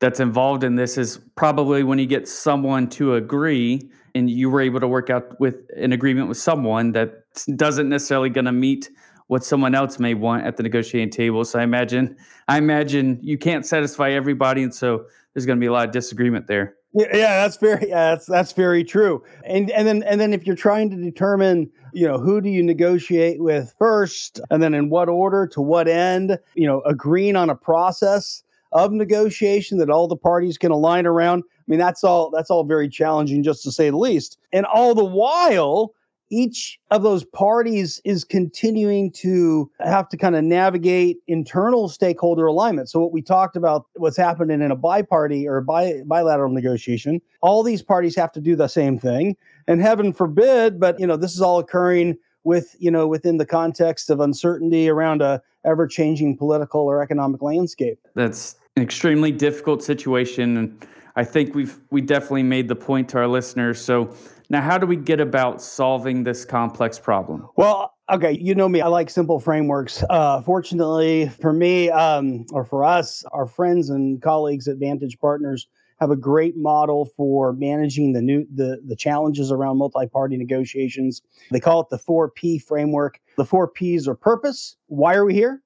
that's 0.00 0.20
involved 0.20 0.64
in 0.64 0.76
this 0.76 0.98
is 0.98 1.18
probably 1.34 1.82
when 1.82 1.98
you 1.98 2.06
get 2.06 2.28
someone 2.28 2.88
to 2.90 3.14
agree 3.14 3.80
and 4.14 4.28
you 4.28 4.50
were 4.50 4.60
able 4.60 4.80
to 4.80 4.88
work 4.88 5.08
out 5.08 5.38
with 5.40 5.66
an 5.76 5.92
agreement 5.92 6.28
with 6.28 6.36
someone 6.36 6.92
that 6.92 7.22
doesn't 7.56 7.88
necessarily 7.88 8.28
going 8.28 8.44
to 8.44 8.52
meet 8.52 8.90
what 9.26 9.44
someone 9.44 9.74
else 9.74 9.98
may 9.98 10.14
want 10.14 10.44
at 10.44 10.56
the 10.56 10.62
negotiating 10.62 11.10
table. 11.10 11.44
So 11.44 11.58
I 11.58 11.62
imagine 11.62 12.16
I 12.48 12.58
imagine 12.58 13.18
you 13.22 13.38
can't 13.38 13.64
satisfy 13.64 14.10
everybody, 14.10 14.62
and 14.62 14.74
so 14.74 15.06
there's 15.32 15.46
going 15.46 15.58
to 15.58 15.60
be 15.60 15.66
a 15.66 15.72
lot 15.72 15.86
of 15.86 15.92
disagreement 15.92 16.46
there. 16.46 16.74
Yeah, 16.92 17.42
that's 17.42 17.56
very 17.56 17.88
yeah, 17.88 18.10
that's 18.10 18.26
that's 18.26 18.52
very 18.52 18.84
true. 18.84 19.22
And 19.44 19.70
and 19.70 19.86
then 19.88 20.02
and 20.04 20.20
then 20.20 20.32
if 20.32 20.46
you're 20.46 20.54
trying 20.54 20.90
to 20.90 20.96
determine 20.96 21.70
you 21.92 22.06
know 22.06 22.18
who 22.18 22.40
do 22.40 22.48
you 22.48 22.62
negotiate 22.62 23.40
with 23.40 23.74
first, 23.78 24.40
and 24.50 24.62
then 24.62 24.74
in 24.74 24.90
what 24.90 25.08
order 25.08 25.46
to 25.48 25.60
what 25.60 25.88
end, 25.88 26.38
you 26.54 26.66
know, 26.66 26.82
agreeing 26.82 27.34
on 27.34 27.50
a 27.50 27.56
process 27.56 28.44
of 28.70 28.92
negotiation 28.92 29.78
that 29.78 29.90
all 29.90 30.06
the 30.06 30.16
parties 30.16 30.58
can 30.58 30.70
align 30.70 31.06
around. 31.06 31.42
I 31.46 31.64
mean, 31.66 31.80
that's 31.80 32.04
all 32.04 32.30
that's 32.30 32.50
all 32.50 32.62
very 32.62 32.88
challenging, 32.88 33.42
just 33.42 33.64
to 33.64 33.72
say 33.72 33.90
the 33.90 33.96
least. 33.96 34.38
And 34.52 34.64
all 34.66 34.94
the 34.94 35.04
while 35.04 35.94
each 36.30 36.78
of 36.90 37.02
those 37.02 37.24
parties 37.24 38.00
is 38.04 38.24
continuing 38.24 39.10
to 39.12 39.70
have 39.80 40.08
to 40.08 40.16
kind 40.16 40.34
of 40.36 40.44
navigate 40.44 41.18
internal 41.26 41.88
stakeholder 41.88 42.46
alignment. 42.46 42.88
So, 42.88 43.00
what 43.00 43.12
we 43.12 43.22
talked 43.22 43.56
about, 43.56 43.86
what's 43.94 44.16
happening 44.16 44.60
in 44.62 44.70
a 44.70 44.76
bi-party 44.76 45.46
or 45.46 45.60
bi- 45.60 46.02
bilateral 46.06 46.52
negotiation, 46.52 47.20
all 47.40 47.62
these 47.62 47.82
parties 47.82 48.16
have 48.16 48.32
to 48.32 48.40
do 48.40 48.56
the 48.56 48.68
same 48.68 48.98
thing. 48.98 49.36
And 49.66 49.80
heaven 49.80 50.12
forbid, 50.12 50.80
but 50.80 50.98
you 50.98 51.06
know, 51.06 51.16
this 51.16 51.34
is 51.34 51.40
all 51.40 51.58
occurring 51.58 52.16
with 52.44 52.76
you 52.78 52.90
know 52.90 53.06
within 53.06 53.38
the 53.38 53.46
context 53.46 54.10
of 54.10 54.20
uncertainty 54.20 54.88
around 54.88 55.22
a 55.22 55.42
ever-changing 55.64 56.36
political 56.36 56.82
or 56.82 57.02
economic 57.02 57.40
landscape. 57.42 57.98
That's 58.14 58.56
an 58.76 58.82
extremely 58.82 59.32
difficult 59.32 59.82
situation, 59.82 60.56
and 60.56 60.86
I 61.16 61.24
think 61.24 61.54
we've 61.54 61.80
we 61.90 62.00
definitely 62.00 62.42
made 62.42 62.68
the 62.68 62.76
point 62.76 63.08
to 63.10 63.18
our 63.18 63.28
listeners. 63.28 63.80
So 63.80 64.14
now, 64.50 64.60
how 64.60 64.78
do 64.78 64.86
we 64.86 64.96
get 64.96 65.20
about 65.20 65.62
solving 65.62 66.24
this 66.24 66.44
complex 66.44 66.98
problem? 66.98 67.48
Well, 67.56 67.94
okay, 68.12 68.32
you 68.32 68.54
know 68.54 68.68
me, 68.68 68.80
I 68.80 68.88
like 68.88 69.08
simple 69.08 69.40
frameworks. 69.40 70.04
Uh, 70.10 70.42
fortunately 70.42 71.28
for 71.28 71.52
me, 71.52 71.90
um, 71.90 72.44
or 72.52 72.64
for 72.64 72.84
us, 72.84 73.24
our 73.32 73.46
friends 73.46 73.90
and 73.90 74.20
colleagues 74.20 74.68
at 74.68 74.76
Vantage 74.76 75.18
Partners 75.18 75.66
have 76.00 76.10
a 76.10 76.16
great 76.16 76.56
model 76.56 77.06
for 77.16 77.52
managing 77.52 78.12
the 78.12 78.20
new 78.20 78.46
the, 78.52 78.80
the 78.84 78.96
challenges 78.96 79.50
around 79.50 79.78
multi-party 79.78 80.36
negotiations. 80.36 81.22
They 81.50 81.60
call 81.60 81.80
it 81.80 81.88
the 81.90 81.98
4P 81.98 82.62
framework. 82.62 83.20
The 83.36 83.44
4 83.44 83.68
Ps 83.68 84.06
are 84.08 84.14
purpose. 84.14 84.76
Why 84.86 85.14
are 85.14 85.24
we 85.24 85.34
here? 85.34 85.62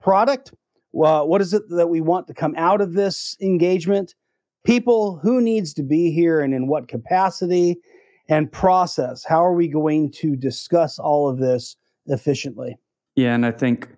Product. 0.00 0.54
Well, 0.92 1.26
what 1.26 1.40
is 1.40 1.52
it 1.52 1.68
that 1.70 1.88
we 1.88 2.00
want 2.00 2.26
to 2.28 2.34
come 2.34 2.54
out 2.56 2.80
of 2.80 2.94
this 2.94 3.36
engagement? 3.40 4.14
People, 4.64 5.18
who 5.18 5.40
needs 5.40 5.74
to 5.74 5.82
be 5.82 6.12
here 6.12 6.40
and 6.40 6.54
in 6.54 6.68
what 6.68 6.86
capacity? 6.86 7.78
And 8.32 8.50
process. 8.50 9.24
How 9.24 9.44
are 9.44 9.52
we 9.52 9.68
going 9.68 10.10
to 10.12 10.36
discuss 10.36 10.98
all 10.98 11.28
of 11.28 11.36
this 11.36 11.76
efficiently? 12.06 12.78
Yeah, 13.14 13.34
and 13.34 13.44
I 13.44 13.50
think 13.50 13.90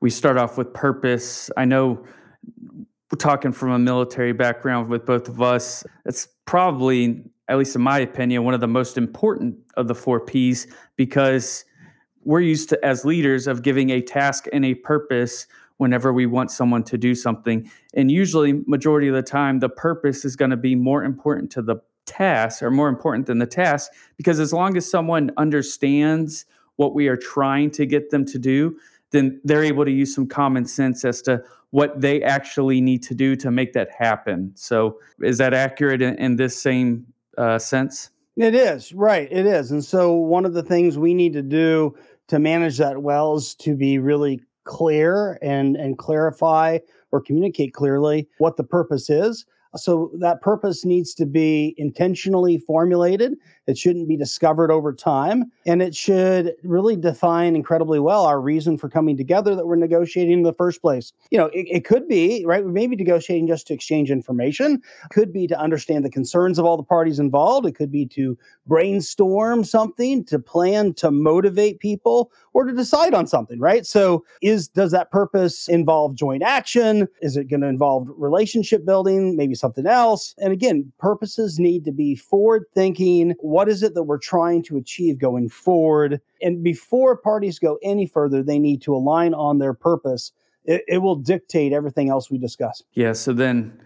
we 0.00 0.08
start 0.08 0.38
off 0.38 0.56
with 0.56 0.72
purpose. 0.72 1.50
I 1.58 1.66
know 1.66 2.02
we're 2.64 3.18
talking 3.18 3.52
from 3.52 3.70
a 3.70 3.78
military 3.78 4.32
background 4.32 4.88
with 4.88 5.04
both 5.04 5.28
of 5.28 5.42
us. 5.42 5.84
It's 6.06 6.26
probably, 6.46 7.22
at 7.48 7.58
least 7.58 7.76
in 7.76 7.82
my 7.82 7.98
opinion, 7.98 8.44
one 8.44 8.54
of 8.54 8.60
the 8.60 8.66
most 8.66 8.96
important 8.96 9.56
of 9.76 9.88
the 9.88 9.94
four 9.94 10.20
P's 10.20 10.66
because 10.96 11.66
we're 12.24 12.40
used 12.40 12.70
to 12.70 12.82
as 12.82 13.04
leaders 13.04 13.46
of 13.46 13.62
giving 13.62 13.90
a 13.90 14.00
task 14.00 14.46
and 14.54 14.64
a 14.64 14.72
purpose 14.72 15.46
whenever 15.76 16.14
we 16.14 16.24
want 16.24 16.50
someone 16.50 16.84
to 16.84 16.96
do 16.96 17.14
something 17.14 17.68
and 17.92 18.10
usually 18.10 18.62
majority 18.66 19.08
of 19.08 19.14
the 19.14 19.22
time 19.22 19.58
the 19.58 19.68
purpose 19.68 20.24
is 20.24 20.36
going 20.36 20.50
to 20.50 20.56
be 20.56 20.76
more 20.76 21.02
important 21.02 21.50
to 21.50 21.60
the 21.60 21.76
task 22.12 22.62
are 22.62 22.70
more 22.70 22.88
important 22.88 23.26
than 23.26 23.38
the 23.38 23.46
task 23.46 23.90
because 24.16 24.38
as 24.38 24.52
long 24.52 24.76
as 24.76 24.88
someone 24.90 25.30
understands 25.36 26.44
what 26.76 26.94
we 26.94 27.08
are 27.08 27.16
trying 27.16 27.70
to 27.70 27.86
get 27.86 28.10
them 28.10 28.24
to 28.24 28.38
do 28.38 28.76
then 29.12 29.40
they're 29.44 29.64
able 29.64 29.84
to 29.84 29.90
use 29.90 30.14
some 30.14 30.26
common 30.26 30.66
sense 30.66 31.04
as 31.04 31.22
to 31.22 31.42
what 31.70 32.00
they 32.00 32.22
actually 32.22 32.80
need 32.80 33.02
to 33.02 33.14
do 33.14 33.34
to 33.34 33.50
make 33.50 33.72
that 33.72 33.90
happen. 33.90 34.52
So 34.54 34.98
is 35.20 35.38
that 35.38 35.54
accurate 35.54 36.02
in, 36.02 36.16
in 36.16 36.36
this 36.36 36.60
same 36.60 37.06
uh, 37.38 37.58
sense? 37.58 38.10
It 38.36 38.54
is 38.54 38.92
right 38.92 39.28
it 39.30 39.46
is. 39.46 39.70
And 39.70 39.84
so 39.84 40.14
one 40.14 40.44
of 40.44 40.54
the 40.54 40.62
things 40.62 40.98
we 40.98 41.14
need 41.14 41.34
to 41.34 41.42
do 41.42 41.94
to 42.28 42.38
manage 42.38 42.78
that 42.78 43.02
well 43.02 43.36
is 43.36 43.54
to 43.56 43.74
be 43.76 43.98
really 43.98 44.40
clear 44.64 45.38
and 45.42 45.76
and 45.76 45.98
clarify 45.98 46.78
or 47.10 47.20
communicate 47.20 47.74
clearly 47.74 48.28
what 48.38 48.56
the 48.56 48.64
purpose 48.64 49.10
is 49.10 49.44
so 49.76 50.10
that 50.18 50.40
purpose 50.42 50.84
needs 50.84 51.14
to 51.14 51.26
be 51.26 51.74
intentionally 51.78 52.58
formulated. 52.58 53.34
It 53.66 53.78
shouldn't 53.78 54.08
be 54.08 54.16
discovered 54.16 54.70
over 54.70 54.92
time. 54.92 55.52
And 55.66 55.82
it 55.82 55.94
should 55.94 56.54
really 56.62 56.96
define 56.96 57.54
incredibly 57.54 58.00
well 58.00 58.24
our 58.24 58.40
reason 58.40 58.76
for 58.76 58.88
coming 58.88 59.16
together 59.16 59.54
that 59.54 59.66
we're 59.66 59.76
negotiating 59.76 60.32
in 60.32 60.42
the 60.42 60.52
first 60.52 60.80
place. 60.82 61.12
You 61.30 61.38
know, 61.38 61.46
it, 61.46 61.66
it 61.70 61.84
could 61.84 62.08
be, 62.08 62.44
right? 62.44 62.64
We 62.64 62.72
may 62.72 62.86
be 62.86 62.96
negotiating 62.96 63.46
just 63.46 63.66
to 63.68 63.74
exchange 63.74 64.10
information, 64.10 64.82
could 65.10 65.32
be 65.32 65.46
to 65.46 65.58
understand 65.58 66.04
the 66.04 66.10
concerns 66.10 66.58
of 66.58 66.64
all 66.64 66.76
the 66.76 66.82
parties 66.82 67.18
involved. 67.18 67.66
It 67.66 67.74
could 67.74 67.92
be 67.92 68.06
to 68.06 68.36
brainstorm 68.66 69.64
something, 69.64 70.24
to 70.24 70.38
plan 70.38 70.94
to 70.94 71.10
motivate 71.10 71.78
people, 71.80 72.30
or 72.54 72.64
to 72.64 72.72
decide 72.72 73.14
on 73.14 73.26
something, 73.26 73.58
right? 73.58 73.86
So 73.86 74.24
is 74.42 74.68
does 74.68 74.90
that 74.92 75.10
purpose 75.10 75.68
involve 75.68 76.14
joint 76.14 76.42
action? 76.42 77.08
Is 77.20 77.36
it 77.36 77.48
going 77.48 77.60
to 77.60 77.68
involve 77.68 78.08
relationship 78.16 78.84
building? 78.84 79.36
Maybe 79.36 79.54
something 79.54 79.86
else. 79.86 80.34
And 80.38 80.52
again, 80.52 80.92
purposes 80.98 81.58
need 81.58 81.84
to 81.84 81.92
be 81.92 82.14
forward 82.14 82.64
thinking. 82.74 83.34
What 83.52 83.68
is 83.68 83.82
it 83.82 83.94
that 83.94 84.04
we're 84.04 84.18
trying 84.18 84.62
to 84.64 84.76
achieve 84.76 85.18
going 85.18 85.48
forward? 85.48 86.20
And 86.40 86.64
before 86.64 87.16
parties 87.16 87.58
go 87.58 87.78
any 87.82 88.06
further, 88.06 88.42
they 88.42 88.58
need 88.58 88.82
to 88.82 88.94
align 88.94 89.34
on 89.34 89.58
their 89.58 89.74
purpose. 89.74 90.32
It, 90.64 90.82
it 90.88 90.98
will 90.98 91.16
dictate 91.16 91.72
everything 91.72 92.08
else 92.08 92.30
we 92.30 92.38
discuss. 92.38 92.82
Yeah. 92.94 93.12
So 93.12 93.32
then 93.32 93.78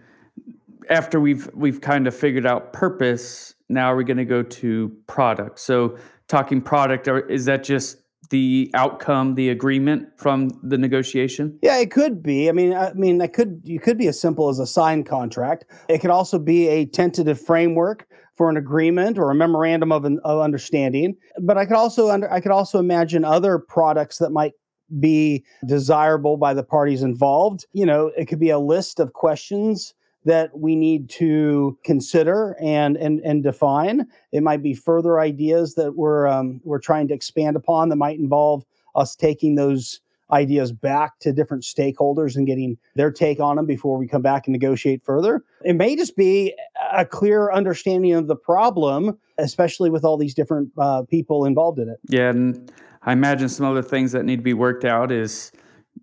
after 0.89 1.19
we've 1.19 1.49
we've 1.53 1.81
kind 1.81 2.07
of 2.07 2.15
figured 2.15 2.45
out 2.45 2.71
purpose, 2.73 3.53
now 3.69 3.93
we're 3.93 4.03
going 4.03 4.17
to 4.17 4.25
go 4.25 4.43
to 4.43 4.95
product. 5.07 5.59
So 5.59 5.97
talking 6.27 6.61
product, 6.61 7.07
is 7.29 7.45
that 7.45 7.63
just 7.63 7.97
the 8.29 8.69
outcome, 8.73 9.35
the 9.35 9.49
agreement 9.49 10.09
from 10.17 10.49
the 10.63 10.77
negotiation? 10.77 11.57
Yeah, 11.61 11.77
it 11.77 11.91
could 11.91 12.21
be. 12.21 12.49
I 12.49 12.51
mean, 12.51 12.73
I 12.73 12.93
mean, 12.93 13.17
that 13.19 13.33
could 13.33 13.61
you 13.63 13.79
could 13.79 13.97
be 13.97 14.07
as 14.07 14.19
simple 14.19 14.49
as 14.49 14.59
a 14.59 14.67
signed 14.67 15.05
contract. 15.05 15.65
It 15.87 15.99
could 15.99 16.09
also 16.09 16.39
be 16.39 16.67
a 16.67 16.85
tentative 16.85 17.39
framework 17.39 18.07
for 18.37 18.49
an 18.49 18.55
agreement 18.57 19.17
or 19.17 19.31
a 19.31 19.35
memorandum 19.35 19.91
of, 19.91 20.05
an, 20.05 20.19
of 20.23 20.39
understanding. 20.39 21.17
But 21.41 21.57
I 21.57 21.65
could 21.65 21.75
also 21.75 22.09
under, 22.09 22.31
I 22.31 22.39
could 22.39 22.51
also 22.51 22.79
imagine 22.79 23.25
other 23.25 23.57
products 23.57 24.19
that 24.19 24.29
might 24.29 24.53
be 24.99 25.43
desirable 25.67 26.37
by 26.37 26.53
the 26.53 26.63
parties 26.63 27.01
involved. 27.01 27.65
You 27.73 27.85
know, 27.85 28.11
it 28.15 28.25
could 28.25 28.39
be 28.39 28.51
a 28.51 28.59
list 28.59 28.99
of 28.99 29.13
questions 29.13 29.93
that 30.25 30.57
we 30.57 30.75
need 30.75 31.09
to 31.09 31.77
consider 31.83 32.55
and 32.61 32.97
and 32.97 33.21
and 33.21 33.43
define. 33.43 34.05
It 34.31 34.43
might 34.43 34.61
be 34.61 34.73
further 34.73 35.19
ideas 35.19 35.75
that 35.75 35.95
we're 35.95 36.27
um, 36.27 36.61
we're 36.63 36.79
trying 36.79 37.07
to 37.07 37.13
expand 37.13 37.55
upon 37.55 37.89
that 37.89 37.95
might 37.95 38.19
involve 38.19 38.63
us 38.95 39.15
taking 39.15 39.55
those 39.55 40.01
ideas 40.31 40.71
back 40.71 41.19
to 41.19 41.31
different 41.31 41.63
stakeholders 41.63 42.35
and 42.35 42.45
getting 42.45 42.77
their 42.95 43.11
take 43.11 43.39
on 43.39 43.55
them 43.55 43.65
before 43.65 43.97
we 43.97 44.07
come 44.07 44.21
back 44.21 44.47
and 44.47 44.53
negotiate 44.53 45.01
further. 45.03 45.43
It 45.63 45.75
may 45.75 45.95
just 45.95 46.15
be 46.15 46.53
a 46.93 47.05
clear 47.05 47.51
understanding 47.51 48.13
of 48.13 48.27
the 48.27 48.35
problem, 48.35 49.17
especially 49.37 49.89
with 49.89 50.03
all 50.03 50.17
these 50.17 50.33
different 50.33 50.71
uh, 50.77 51.03
people 51.03 51.45
involved 51.45 51.79
in 51.79 51.89
it. 51.89 51.97
Yeah, 52.09 52.29
and 52.29 52.71
I 53.03 53.13
imagine 53.13 53.49
some 53.49 53.65
other 53.65 53.81
things 53.81 54.11
that 54.11 54.25
need 54.25 54.37
to 54.37 54.43
be 54.43 54.53
worked 54.53 54.83
out 54.83 55.11
is 55.11 55.51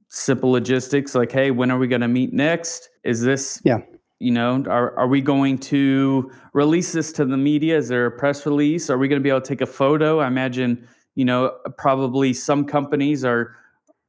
simple 0.09 0.53
logistics 0.53 1.15
like 1.15 1.33
hey 1.33 1.51
when 1.51 1.71
are 1.71 1.79
we 1.79 1.87
going 1.87 2.01
to 2.01 2.09
meet 2.09 2.33
next? 2.33 2.89
Is 3.03 3.21
this 3.21 3.61
yeah. 3.65 3.79
you 4.21 4.31
know 4.31 4.65
are, 4.67 4.97
are 4.99 5.09
we 5.09 5.21
going 5.21 5.59
to 5.59 6.31
release 6.53 6.93
this 6.93 7.13
to 7.13 7.25
the 7.25 7.37
media? 7.37 7.77
Is 7.77 7.89
there 7.89 8.07
a 8.07 8.11
press 8.11 8.47
release? 8.47 8.89
Are 8.91 8.99
we 8.99 9.09
going 9.09 9.21
to 9.21 9.23
be 9.23 9.29
able 9.29 9.41
to 9.41 9.49
take 9.49 9.61
a 9.61 9.67
photo? 9.67 10.21
I 10.21 10.29
imagine 10.29 10.87
you 11.15 11.25
know 11.25 11.57
probably 11.77 12.33
some 12.33 12.65
companies 12.65 13.25
are 13.25 13.57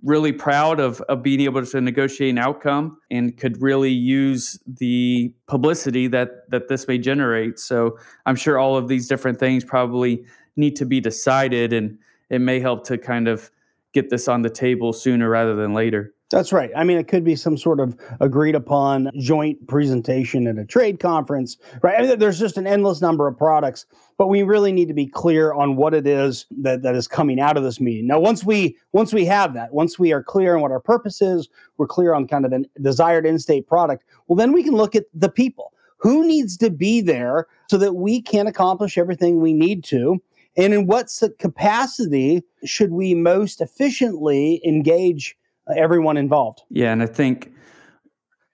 really 0.04 0.32
proud 0.32 0.80
of, 0.80 1.02
of 1.02 1.24
being 1.24 1.42
able 1.42 1.66
to 1.66 1.82
negotiate 1.82 2.30
an 2.30 2.38
outcome 2.38 2.98
and 3.10 3.38
could 3.38 3.62
really 3.62 3.92
use 3.92 4.60
the 4.68 5.34
publicity 5.48 6.08
that 6.08 6.50
that 6.50 6.68
this 6.68 6.88
may 6.88 6.98
generate. 6.98 7.60
So 7.60 7.98
i'm 8.26 8.36
sure 8.36 8.58
all 8.58 8.78
of 8.78 8.88
these 8.88 9.08
different 9.08 9.40
things 9.40 9.64
probably 9.64 10.26
need 10.56 10.76
to 10.78 10.86
be 10.86 11.00
decided 11.00 11.74
and 11.74 11.98
it 12.30 12.40
may 12.40 12.60
help 12.60 12.86
to 12.86 12.98
kind 12.98 13.28
of 13.28 13.52
get 13.94 14.10
this 14.10 14.28
on 14.28 14.42
the 14.42 14.50
table 14.50 14.94
sooner 14.94 15.30
rather 15.30 15.56
than 15.56 15.74
later 15.74 16.15
that's 16.36 16.52
right. 16.52 16.70
I 16.76 16.84
mean, 16.84 16.98
it 16.98 17.08
could 17.08 17.24
be 17.24 17.38
some 17.38 17.58
sort 17.58 17.80
of 17.80 17.96
agreed 18.20 18.56
upon 18.56 19.10
joint 19.18 19.70
presentation 19.70 20.48
at 20.48 20.58
a 20.58 20.66
trade 20.66 21.00
conference, 21.00 21.56
right? 21.82 21.98
I 21.98 22.02
mean, 22.06 22.20
there's 22.20 22.38
just 22.38 22.58
an 22.58 22.68
endless 22.68 23.00
number 23.00 23.26
of 23.26 23.38
products, 23.38 23.86
but 24.18 24.28
we 24.28 24.44
really 24.44 24.74
need 24.74 24.90
to 24.90 24.94
be 24.94 25.08
clear 25.08 25.54
on 25.54 25.78
what 25.78 25.94
it 25.94 26.06
is 26.06 26.46
that, 26.60 26.82
that 26.82 26.94
is 26.94 27.08
coming 27.08 27.40
out 27.40 27.56
of 27.56 27.64
this 27.64 27.80
meeting. 27.80 28.06
Now, 28.06 28.20
once 28.20 28.44
we 28.44 28.78
once 28.92 29.14
we 29.14 29.24
have 29.24 29.54
that, 29.54 29.74
once 29.74 29.98
we 29.98 30.12
are 30.12 30.22
clear 30.22 30.58
on 30.58 30.62
what 30.62 30.72
our 30.72 30.82
purpose 30.82 31.22
is, 31.22 31.48
we're 31.78 31.88
clear 31.88 32.14
on 32.14 32.28
kind 32.28 32.44
of 32.44 32.52
the 32.52 32.66
desired 32.82 33.26
end 33.26 33.42
state 33.42 33.66
product. 33.66 34.04
Well, 34.28 34.36
then 34.36 34.52
we 34.52 34.62
can 34.62 34.76
look 34.76 34.94
at 34.94 35.06
the 35.14 35.30
people. 35.30 35.72
Who 36.00 36.28
needs 36.28 36.58
to 36.58 36.70
be 36.70 37.00
there 37.00 37.48
so 37.70 37.78
that 37.78 37.94
we 37.94 38.22
can 38.22 38.46
accomplish 38.46 38.98
everything 38.98 39.40
we 39.40 39.54
need 39.54 39.86
to? 39.86 40.22
And 40.58 40.74
in 40.74 40.86
what 40.86 41.08
capacity 41.40 42.44
should 42.66 42.92
we 42.92 43.14
most 43.16 43.62
efficiently 43.62 44.60
engage? 44.66 45.38
Everyone 45.76 46.18
involved. 46.18 46.62
Yeah, 46.70 46.92
and 46.92 47.02
I 47.02 47.08
think 47.08 47.52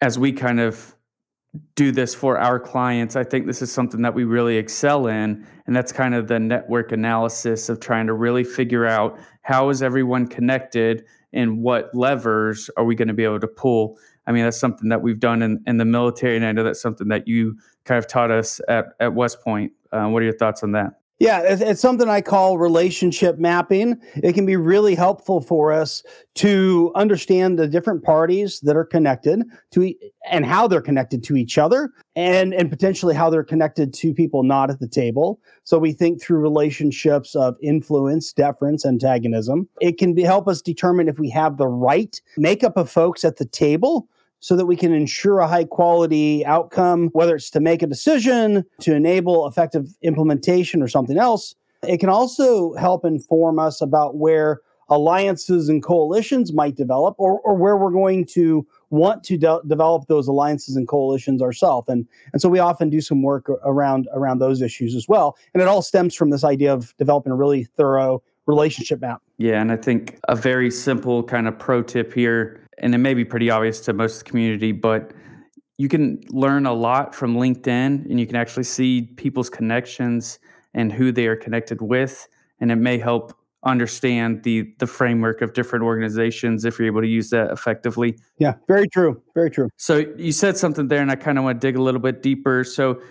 as 0.02 0.18
we 0.18 0.32
kind 0.32 0.60
of 0.60 0.96
do 1.76 1.92
this 1.92 2.16
for 2.16 2.38
our 2.38 2.60
clients, 2.60 3.16
I 3.16 3.24
think 3.24 3.46
this 3.46 3.62
is 3.62 3.72
something 3.72 4.02
that 4.04 4.14
we 4.14 4.24
really 4.24 4.58
excel 4.58 5.08
in, 5.08 5.46
and 5.68 5.76
that's 5.76 5.92
kind 5.92 6.16
of 6.16 6.28
the 6.28 6.40
network 6.40 6.92
analysis 6.92 7.70
of 7.70 7.80
trying 7.80 8.08
to 8.08 8.14
really 8.14 8.44
figure 8.44 8.86
out 8.86 9.20
how 9.42 9.70
is 9.70 9.84
everyone 9.84 10.28
connected 10.28 11.06
and 11.34 11.62
what 11.62 11.94
levers 11.94 12.70
are 12.78 12.86
we 12.86 12.96
going 12.96 13.08
to 13.08 13.14
be 13.14 13.24
able 13.24 13.40
to 13.40 13.48
pull. 13.48 13.98
I 14.26 14.32
mean, 14.32 14.44
that's 14.44 14.60
something 14.60 14.90
that 14.90 15.02
we've 15.02 15.20
done 15.20 15.42
in, 15.42 15.64
in 15.68 15.78
the 15.78 15.86
military, 15.86 16.38
and 16.38 16.46
I 16.46 16.52
know 16.52 16.64
that's 16.64 16.82
something 16.82 17.10
that 17.10 17.28
you 17.28 17.58
kind 17.84 17.98
of 17.98 18.08
taught 18.08 18.32
us 18.32 18.62
at, 18.68 18.88
at 19.00 19.14
West 19.14 19.42
Point. 19.42 19.74
Uh, 19.92 20.08
what 20.08 20.22
are 20.22 20.26
your 20.26 20.38
thoughts 20.38 20.64
on 20.64 20.72
that? 20.74 21.01
Yeah, 21.22 21.44
it's, 21.46 21.82
something 21.82 22.10
I 22.10 22.22
call 22.22 22.58
relationship 22.58 23.38
mapping. 23.38 24.02
It 24.16 24.34
can 24.34 24.48
be 24.48 24.56
really 24.56 24.96
helpful 24.96 25.40
for 25.40 25.72
us 25.72 26.02
to 26.36 26.92
understand 26.96 27.60
the 27.60 27.68
different 27.68 28.04
parties 28.04 28.60
that 28.62 28.76
are 28.76 28.86
connected 28.86 29.44
to 29.74 29.84
e- 29.84 30.00
and 30.32 30.48
how 30.48 30.68
they're 30.68 30.82
connected 30.82 31.24
to 31.26 31.36
each 31.36 31.60
other 31.60 31.92
and 32.16 32.56
and 32.56 32.72
potentially 32.72 33.14
how 33.14 33.30
they're 33.30 33.44
connected 33.44 33.94
to 33.94 34.16
people 34.16 34.42
not 34.42 34.72
at 34.72 34.80
the 34.80 34.88
table. 34.88 35.40
So 35.64 35.78
we 35.78 35.94
think 35.94 36.20
through 36.20 36.40
relationships 36.40 37.36
of 37.36 37.56
influence, 37.62 38.34
deference, 38.34 38.84
antagonism. 38.84 39.70
It 39.80 40.00
can 40.00 40.16
be, 40.16 40.24
help 40.24 40.48
us 40.48 40.60
determine 40.60 41.08
if 41.08 41.20
we 41.20 41.30
have 41.30 41.58
the 41.58 41.68
right 41.68 42.20
makeup 42.36 42.78
of 42.78 42.90
folks 42.90 43.24
at 43.24 43.38
the 43.38 43.46
table 43.46 44.08
so 44.42 44.56
that 44.56 44.66
we 44.66 44.76
can 44.76 44.92
ensure 44.92 45.40
a 45.40 45.48
high 45.48 45.64
quality 45.64 46.46
outcome, 46.46 47.10
whether 47.14 47.36
it's 47.36 47.50
to 47.52 47.60
make 47.60 47.82
a 47.82 47.88
decision, 47.88 48.66
to 48.82 48.94
enable 48.94 49.48
effective 49.48 49.96
implementation, 50.02 50.82
or 50.82 50.88
something 50.88 51.18
else. 51.18 51.56
It 51.88 52.00
can 52.00 52.10
also 52.10 52.74
help 52.74 53.06
inform 53.06 53.60
us 53.60 53.82
about 53.82 54.18
where 54.18 54.62
alliances 54.90 55.70
and 55.70 55.82
coalitions 55.82 56.52
might 56.52 56.76
develop 56.76 57.16
or, 57.18 57.40
or 57.42 57.56
where 57.56 57.78
we're 57.78 57.92
going 57.92 58.26
to 58.26 58.68
want 58.90 59.24
to 59.24 59.38
de- 59.38 59.62
develop 59.68 60.08
those 60.08 60.28
alliances 60.28 60.76
and 60.76 60.88
coalitions 60.88 61.42
ourselves. 61.42 61.88
And 61.88 62.06
and 62.34 62.42
so 62.42 62.50
we 62.50 62.60
often 62.60 62.90
do 62.90 63.00
some 63.00 63.22
work 63.24 63.50
around 63.64 64.10
around 64.14 64.40
those 64.40 64.62
issues 64.62 64.96
as 64.96 65.08
well. 65.08 65.38
And 65.54 65.62
it 65.62 65.68
all 65.68 65.82
stems 65.82 66.14
from 66.14 66.30
this 66.30 66.44
idea 66.44 66.74
of 66.74 66.96
developing 66.98 67.32
a 67.32 67.36
really 67.36 67.66
thorough 67.78 68.22
relationship 68.48 69.00
map. 69.02 69.22
Yeah 69.38 69.62
and 69.62 69.72
i 69.72 69.78
think 69.78 70.20
a 70.28 70.36
very 70.36 70.70
simple 70.70 71.24
kind 71.24 71.48
of 71.48 71.58
pro 71.58 71.82
tip 71.82 72.14
here 72.14 72.62
and 72.82 72.94
it 72.94 72.98
may 72.98 73.14
be 73.14 73.24
pretty 73.24 73.50
obvious 73.50 73.80
to 73.82 73.94
most 73.94 74.18
of 74.18 74.26
the 74.26 74.30
community, 74.30 74.72
but 74.72 75.14
you 75.78 75.88
can 75.88 76.22
learn 76.30 76.66
a 76.66 76.74
lot 76.74 77.16
from 77.16 77.36
LinkedIn 77.36 78.06
and 78.10 78.20
you 78.20 78.28
can 78.28 78.36
actually 78.36 78.64
see 78.66 79.04
people's 79.16 79.50
connections 79.50 80.40
and 80.74 80.92
who 80.92 81.12
they 81.12 81.28
are 81.28 81.36
connected 81.36 81.82
with. 81.82 82.28
And 82.60 82.72
it 82.72 82.76
may 82.76 82.98
help 82.98 83.34
understand 83.64 84.42
the 84.44 84.74
the 84.80 84.88
framework 84.88 85.42
of 85.42 85.54
different 85.54 85.86
organizations 85.86 86.66
if 86.66 86.80
you're 86.80 86.88
able 86.88 87.02
to 87.02 87.08
use 87.08 87.30
that 87.30 87.52
effectively. 87.52 88.18
Yeah, 88.40 88.56
very 88.68 88.88
true. 88.88 89.22
Very 89.36 89.52
true. 89.52 89.70
So 89.78 89.98
you 90.18 90.32
said 90.32 90.58
something 90.58 90.88
there 90.88 91.02
and 91.02 91.12
I 91.12 91.16
kind 91.16 91.38
of 91.38 91.44
want 91.44 91.62
to 91.62 91.68
dig 91.68 91.76
a 91.76 91.82
little 91.82 92.02
bit 92.02 92.24
deeper. 92.24 92.64
So 92.64 93.02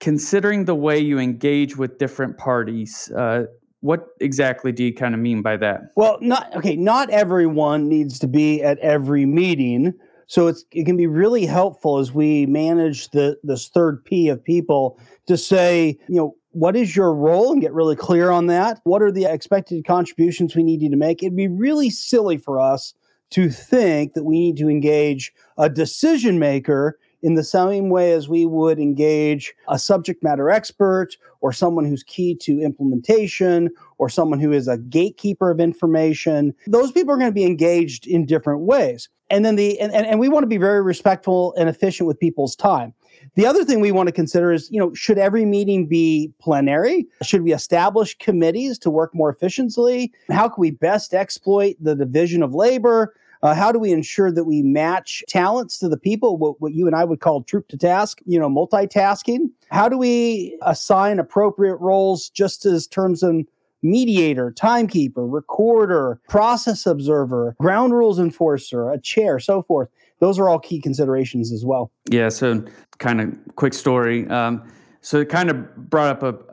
considering 0.00 0.64
the 0.64 0.74
way 0.74 0.98
you 0.98 1.18
engage 1.18 1.76
with 1.76 1.98
different 1.98 2.36
parties, 2.36 3.10
uh, 3.16 3.44
what 3.82 4.06
exactly 4.20 4.70
do 4.72 4.84
you 4.84 4.94
kind 4.94 5.12
of 5.12 5.20
mean 5.20 5.42
by 5.42 5.56
that? 5.58 5.92
Well, 5.96 6.16
not 6.20 6.54
okay, 6.56 6.76
not 6.76 7.10
everyone 7.10 7.88
needs 7.88 8.18
to 8.20 8.28
be 8.28 8.62
at 8.62 8.78
every 8.78 9.26
meeting. 9.26 9.92
So 10.28 10.46
it's 10.46 10.64
it 10.70 10.86
can 10.86 10.96
be 10.96 11.08
really 11.08 11.44
helpful 11.44 11.98
as 11.98 12.12
we 12.12 12.46
manage 12.46 13.10
the 13.10 13.36
this 13.42 13.68
third 13.68 14.04
P 14.04 14.28
of 14.28 14.42
people 14.42 14.98
to 15.26 15.36
say, 15.36 15.98
you 16.08 16.14
know, 16.14 16.36
what 16.52 16.76
is 16.76 16.94
your 16.94 17.12
role 17.12 17.52
and 17.52 17.60
get 17.60 17.72
really 17.72 17.96
clear 17.96 18.30
on 18.30 18.46
that? 18.46 18.80
What 18.84 19.02
are 19.02 19.10
the 19.10 19.24
expected 19.24 19.84
contributions 19.84 20.54
we 20.54 20.62
need 20.62 20.80
you 20.80 20.90
to 20.90 20.96
make? 20.96 21.22
It'd 21.22 21.36
be 21.36 21.48
really 21.48 21.90
silly 21.90 22.36
for 22.36 22.60
us 22.60 22.94
to 23.30 23.50
think 23.50 24.14
that 24.14 24.24
we 24.24 24.38
need 24.38 24.58
to 24.58 24.68
engage 24.68 25.32
a 25.58 25.68
decision 25.68 26.38
maker 26.38 26.98
in 27.22 27.34
the 27.34 27.44
same 27.44 27.88
way 27.88 28.12
as 28.12 28.28
we 28.28 28.46
would 28.46 28.78
engage 28.78 29.54
a 29.68 29.78
subject 29.78 30.22
matter 30.22 30.50
expert 30.50 31.16
or 31.40 31.52
someone 31.52 31.84
who's 31.84 32.02
key 32.02 32.34
to 32.34 32.60
implementation 32.60 33.70
or 33.98 34.08
someone 34.08 34.40
who 34.40 34.52
is 34.52 34.68
a 34.68 34.78
gatekeeper 34.78 35.50
of 35.50 35.60
information. 35.60 36.54
Those 36.66 36.92
people 36.92 37.14
are 37.14 37.18
going 37.18 37.30
to 37.30 37.34
be 37.34 37.44
engaged 37.44 38.06
in 38.06 38.26
different 38.26 38.62
ways. 38.62 39.08
And 39.30 39.44
then 39.44 39.56
the 39.56 39.78
and, 39.80 39.92
and 39.92 40.20
we 40.20 40.28
want 40.28 40.42
to 40.42 40.48
be 40.48 40.58
very 40.58 40.82
respectful 40.82 41.54
and 41.56 41.68
efficient 41.68 42.06
with 42.06 42.20
people's 42.20 42.54
time. 42.54 42.92
The 43.34 43.46
other 43.46 43.64
thing 43.64 43.80
we 43.80 43.92
want 43.92 44.08
to 44.08 44.12
consider 44.12 44.52
is, 44.52 44.68
you 44.70 44.78
know, 44.78 44.92
should 44.94 45.16
every 45.16 45.44
meeting 45.46 45.86
be 45.86 46.32
plenary? 46.38 47.06
Should 47.22 47.42
we 47.42 47.52
establish 47.52 48.16
committees 48.18 48.78
to 48.80 48.90
work 48.90 49.14
more 49.14 49.30
efficiently? 49.30 50.12
How 50.30 50.48
can 50.48 50.60
we 50.60 50.70
best 50.70 51.14
exploit 51.14 51.76
the 51.80 51.94
division 51.94 52.42
of 52.42 52.54
labor? 52.54 53.14
Uh, 53.42 53.54
how 53.54 53.72
do 53.72 53.78
we 53.78 53.90
ensure 53.90 54.30
that 54.30 54.44
we 54.44 54.62
match 54.62 55.24
talents 55.28 55.78
to 55.78 55.88
the 55.88 55.96
people, 55.96 56.36
what, 56.36 56.60
what 56.60 56.72
you 56.72 56.86
and 56.86 56.94
I 56.94 57.04
would 57.04 57.20
call 57.20 57.42
troop 57.42 57.68
to 57.68 57.76
task, 57.76 58.20
you 58.24 58.38
know, 58.38 58.48
multitasking? 58.48 59.50
How 59.70 59.88
do 59.88 59.98
we 59.98 60.56
assign 60.62 61.18
appropriate 61.18 61.76
roles 61.76 62.28
just 62.30 62.64
as 62.64 62.86
terms 62.86 63.22
of 63.22 63.44
mediator, 63.82 64.52
timekeeper, 64.52 65.26
recorder, 65.26 66.20
process 66.28 66.86
observer, 66.86 67.56
ground 67.58 67.94
rules 67.94 68.20
enforcer, 68.20 68.90
a 68.90 69.00
chair, 69.00 69.40
so 69.40 69.62
forth? 69.62 69.88
Those 70.20 70.38
are 70.38 70.48
all 70.48 70.60
key 70.60 70.80
considerations 70.80 71.50
as 71.52 71.64
well. 71.64 71.90
Yeah. 72.08 72.28
So, 72.28 72.64
kind 72.98 73.20
of 73.20 73.36
quick 73.56 73.74
story. 73.74 74.28
Um, 74.28 74.62
so, 75.00 75.18
it 75.18 75.28
kind 75.28 75.50
of 75.50 75.90
brought 75.90 76.10
up 76.10 76.22
a 76.22 76.52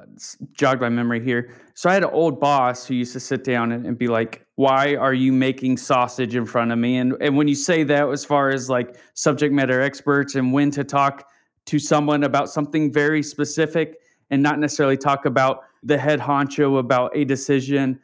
jogged 0.53 0.81
my 0.81 0.89
memory 0.89 1.23
here. 1.23 1.55
So 1.73 1.89
I 1.89 1.93
had 1.93 2.03
an 2.03 2.09
old 2.11 2.39
boss 2.39 2.85
who 2.85 2.93
used 2.93 3.13
to 3.13 3.19
sit 3.19 3.43
down 3.43 3.71
and, 3.71 3.85
and, 3.85 3.97
be 3.97 4.07
like, 4.07 4.45
"Why 4.59 4.95
are 4.95 5.13
you 5.13 5.31
making 5.31 5.77
sausage 5.77 6.35
in 6.35 6.45
front 6.45 6.71
of 6.71 6.77
me?" 6.77 6.97
And 6.97 7.15
and 7.21 7.37
when 7.37 7.47
you 7.47 7.55
say 7.55 7.83
that, 7.83 8.09
as 8.09 8.25
far 8.25 8.49
as 8.49 8.69
like 8.69 8.97
subject 9.13 9.53
matter 9.53 9.79
experts 9.81 10.35
and 10.35 10.51
when 10.51 10.69
to 10.71 10.83
talk 10.83 11.29
to 11.67 11.79
someone 11.79 12.23
about 12.23 12.49
something 12.49 12.91
very 12.91 13.23
specific 13.23 13.99
and 14.29 14.43
not 14.43 14.59
necessarily 14.59 14.97
talk 14.97 15.25
about 15.25 15.61
the 15.81 15.97
head 15.97 16.19
honcho 16.19 16.77
about 16.77 17.15
a 17.15 17.23
decision 17.23 17.99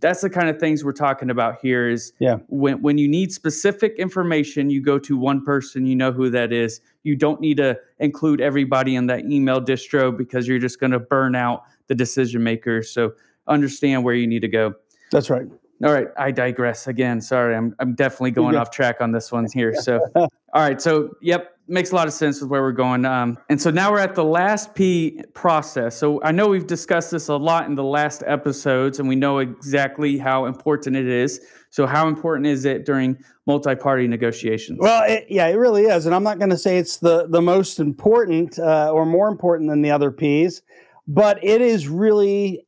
that's 0.00 0.20
the 0.20 0.30
kind 0.30 0.48
of 0.48 0.58
things 0.58 0.84
we're 0.84 0.92
talking 0.92 1.30
about 1.30 1.58
here 1.60 1.88
is 1.88 2.12
yeah. 2.20 2.38
when 2.48 2.80
when 2.82 2.98
you 2.98 3.08
need 3.08 3.32
specific 3.32 3.94
information 3.98 4.70
you 4.70 4.80
go 4.80 4.98
to 4.98 5.16
one 5.16 5.44
person 5.44 5.86
you 5.86 5.96
know 5.96 6.12
who 6.12 6.30
that 6.30 6.52
is 6.52 6.80
you 7.02 7.16
don't 7.16 7.40
need 7.40 7.56
to 7.56 7.78
include 7.98 8.40
everybody 8.40 8.94
in 8.94 9.06
that 9.06 9.24
email 9.24 9.60
distro 9.60 10.16
because 10.16 10.46
you're 10.46 10.58
just 10.58 10.80
going 10.80 10.92
to 10.92 11.00
burn 11.00 11.34
out 11.34 11.64
the 11.88 11.94
decision 11.94 12.42
makers 12.42 12.90
so 12.90 13.12
understand 13.46 14.04
where 14.04 14.14
you 14.14 14.26
need 14.26 14.42
to 14.42 14.48
go 14.48 14.74
that's 15.10 15.30
right 15.30 15.46
all 15.84 15.92
right 15.92 16.08
i 16.16 16.30
digress 16.30 16.86
again 16.86 17.20
sorry 17.20 17.54
i'm, 17.54 17.74
I'm 17.78 17.94
definitely 17.94 18.32
going 18.32 18.56
off 18.56 18.70
track 18.70 19.00
on 19.00 19.12
this 19.12 19.30
one 19.30 19.46
here 19.52 19.74
so 19.74 20.00
all 20.16 20.28
right 20.54 20.80
so 20.80 21.10
yep 21.22 21.58
makes 21.68 21.92
a 21.92 21.94
lot 21.94 22.08
of 22.08 22.14
sense 22.14 22.40
with 22.40 22.50
where 22.50 22.62
we're 22.62 22.72
going. 22.72 23.04
Um, 23.04 23.38
and 23.48 23.60
so 23.60 23.70
now 23.70 23.92
we're 23.92 23.98
at 23.98 24.14
the 24.14 24.24
last 24.24 24.74
P 24.74 25.22
process. 25.34 25.96
So 25.96 26.20
I 26.22 26.32
know 26.32 26.48
we've 26.48 26.66
discussed 26.66 27.10
this 27.10 27.28
a 27.28 27.36
lot 27.36 27.66
in 27.66 27.74
the 27.74 27.84
last 27.84 28.22
episodes, 28.26 28.98
and 28.98 29.08
we 29.08 29.16
know 29.16 29.38
exactly 29.38 30.18
how 30.18 30.46
important 30.46 30.96
it 30.96 31.06
is. 31.06 31.40
So 31.70 31.86
how 31.86 32.08
important 32.08 32.46
is 32.46 32.64
it 32.64 32.86
during 32.86 33.18
multi-party 33.46 34.08
negotiations? 34.08 34.78
Well, 34.80 35.04
it, 35.06 35.26
yeah, 35.28 35.46
it 35.46 35.56
really 35.56 35.84
is, 35.84 36.06
and 36.06 36.14
I'm 36.14 36.22
not 36.22 36.38
going 36.38 36.50
to 36.50 36.58
say 36.58 36.78
it's 36.78 36.96
the 36.96 37.26
the 37.28 37.42
most 37.42 37.78
important 37.78 38.58
uh, 38.58 38.90
or 38.90 39.04
more 39.04 39.28
important 39.28 39.68
than 39.68 39.82
the 39.82 39.90
other 39.90 40.10
P's, 40.10 40.62
but 41.06 41.42
it 41.44 41.60
is 41.60 41.86
really 41.86 42.66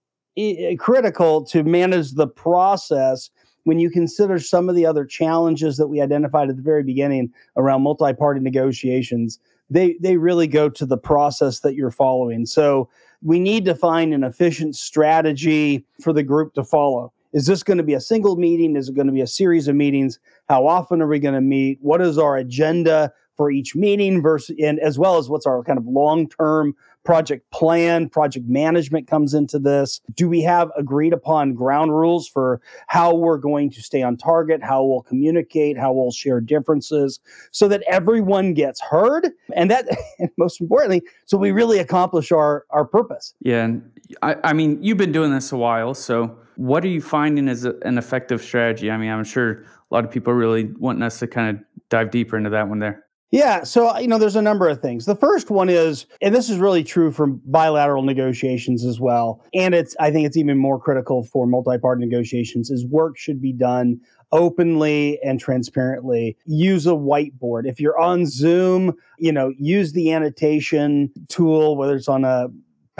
critical 0.79 1.45
to 1.45 1.63
manage 1.65 2.13
the 2.13 2.27
process 2.27 3.31
when 3.65 3.79
you 3.79 3.91
consider 3.91 4.39
some 4.39 4.69
of 4.69 4.75
the 4.75 4.87
other 4.87 5.05
challenges 5.05 5.77
that 5.77 5.89
we 5.89 6.01
identified 6.01 6.49
at 6.49 6.57
the 6.57 6.63
very 6.63 6.83
beginning 6.83 7.33
around 7.57 7.83
multi-party 7.83 8.41
negotiations, 8.41 9.39
they 9.69 9.97
they 10.01 10.17
really 10.17 10.47
go 10.47 10.69
to 10.69 10.87
the 10.87 10.97
process 10.97 11.61
that 11.61 11.75
you're 11.75 11.91
following. 11.91 12.47
So 12.47 12.89
we 13.23 13.39
need 13.39 13.65
to 13.67 13.75
find 13.75 14.15
an 14.15 14.25
efficient 14.25 14.76
strategy 14.76 15.85
for 16.00 16.13
the 16.13 16.23
group 16.23 16.54
to 16.54 16.65
follow. 16.65 17.13
Is 17.33 17.47
this 17.47 17.63
going 17.63 17.78
to 17.78 17.85
be 17.85 17.95
a 17.95 18.00
single 18.00 18.37
meeting? 18.37 18.75
Is 18.75 18.89
it 18.89 18.97
going 18.97 19.07
to 19.07 19.13
be 19.13 19.21
a 19.21 19.26
series 19.26 19.69
of 19.69 19.76
meetings? 19.76 20.19
How 20.49 20.67
often 20.67 21.00
are 21.00 21.07
we 21.07 21.21
going 21.21 21.35
to 21.35 21.41
meet? 21.41 21.78
What 21.81 22.00
is 22.00 22.19
our 22.19 22.37
agenda 22.37 23.13
for 23.41 23.50
each 23.50 23.75
meeting 23.75 24.21
versus 24.21 24.55
and 24.63 24.79
as 24.81 24.99
well 24.99 25.17
as 25.17 25.31
what's 25.31 25.47
our 25.47 25.63
kind 25.63 25.79
of 25.79 25.87
long-term 25.87 26.75
project 27.07 27.50
plan, 27.50 28.07
project 28.07 28.45
management 28.47 29.09
comes 29.09 29.33
into 29.33 29.59
this. 29.59 30.03
Do 30.15 30.29
we 30.29 30.43
have 30.43 30.71
agreed 30.76 31.15
upon 31.15 31.55
ground 31.55 31.97
rules 31.97 32.29
for 32.29 32.61
how 32.89 33.15
we're 33.15 33.39
going 33.39 33.71
to 33.71 33.83
stay 33.83 34.03
on 34.03 34.19
target, 34.19 34.63
how 34.63 34.85
we'll 34.85 35.00
communicate, 35.00 35.79
how 35.79 35.95
we'll 35.95 36.11
share 36.11 36.43
differences 36.43 37.19
so 37.50 37.67
that 37.69 37.83
everyone 37.89 38.53
gets 38.53 38.79
heard? 38.79 39.31
And 39.55 39.71
that, 39.71 39.89
and 40.19 40.29
most 40.37 40.61
importantly, 40.61 41.00
so 41.25 41.39
we 41.39 41.50
really 41.50 41.79
accomplish 41.79 42.33
our, 42.33 42.67
our 42.69 42.85
purpose. 42.85 43.33
Yeah. 43.41 43.65
And 43.65 43.91
I, 44.21 44.37
I 44.45 44.53
mean, 44.53 44.83
you've 44.83 44.99
been 44.99 45.13
doing 45.13 45.31
this 45.31 45.50
a 45.50 45.57
while. 45.57 45.95
So 45.95 46.37
what 46.57 46.85
are 46.85 46.89
you 46.89 47.00
finding 47.00 47.49
as 47.49 47.65
a, 47.65 47.75
an 47.87 47.97
effective 47.97 48.43
strategy? 48.43 48.91
I 48.91 48.99
mean, 48.99 49.11
I'm 49.11 49.25
sure 49.25 49.63
a 49.63 49.95
lot 49.95 50.05
of 50.05 50.11
people 50.11 50.35
really 50.35 50.65
wanting 50.65 51.03
us 51.03 51.21
to 51.21 51.26
kind 51.26 51.57
of 51.57 51.65
dive 51.89 52.11
deeper 52.11 52.37
into 52.37 52.50
that 52.50 52.69
one 52.69 52.81
there. 52.81 53.07
Yeah, 53.30 53.62
so 53.62 53.97
you 53.99 54.08
know, 54.08 54.19
there's 54.19 54.34
a 54.34 54.43
number 54.43 54.69
of 54.69 54.80
things. 54.80 55.06
The 55.06 55.14
first 55.14 55.50
one 55.50 55.69
is, 55.69 56.06
and 56.21 56.34
this 56.34 56.50
is 56.50 56.58
really 56.58 56.82
true 56.82 57.12
for 57.12 57.28
bilateral 57.28 58.02
negotiations 58.02 58.84
as 58.84 58.99
well, 58.99 59.45
and 59.54 59.73
it's 59.73 59.95
I 60.00 60.10
think 60.10 60.26
it's 60.26 60.36
even 60.36 60.58
more 60.58 60.80
critical 60.80 61.23
for 61.23 61.47
multi-party 61.47 62.04
negotiations. 62.04 62.71
Is 62.71 62.84
work 62.86 63.16
should 63.16 63.40
be 63.40 63.52
done 63.52 64.00
openly 64.32 65.21
and 65.23 65.38
transparently. 65.38 66.36
Use 66.45 66.86
a 66.88 66.90
whiteboard. 66.90 67.69
If 67.69 67.78
you're 67.78 67.99
on 68.00 68.26
Zoom, 68.26 68.95
you 69.19 69.30
know, 69.30 69.52
use 69.58 69.93
the 69.93 70.12
annotation 70.12 71.12
tool, 71.28 71.76
whether 71.76 71.95
it's 71.95 72.08
on 72.08 72.25
a 72.25 72.49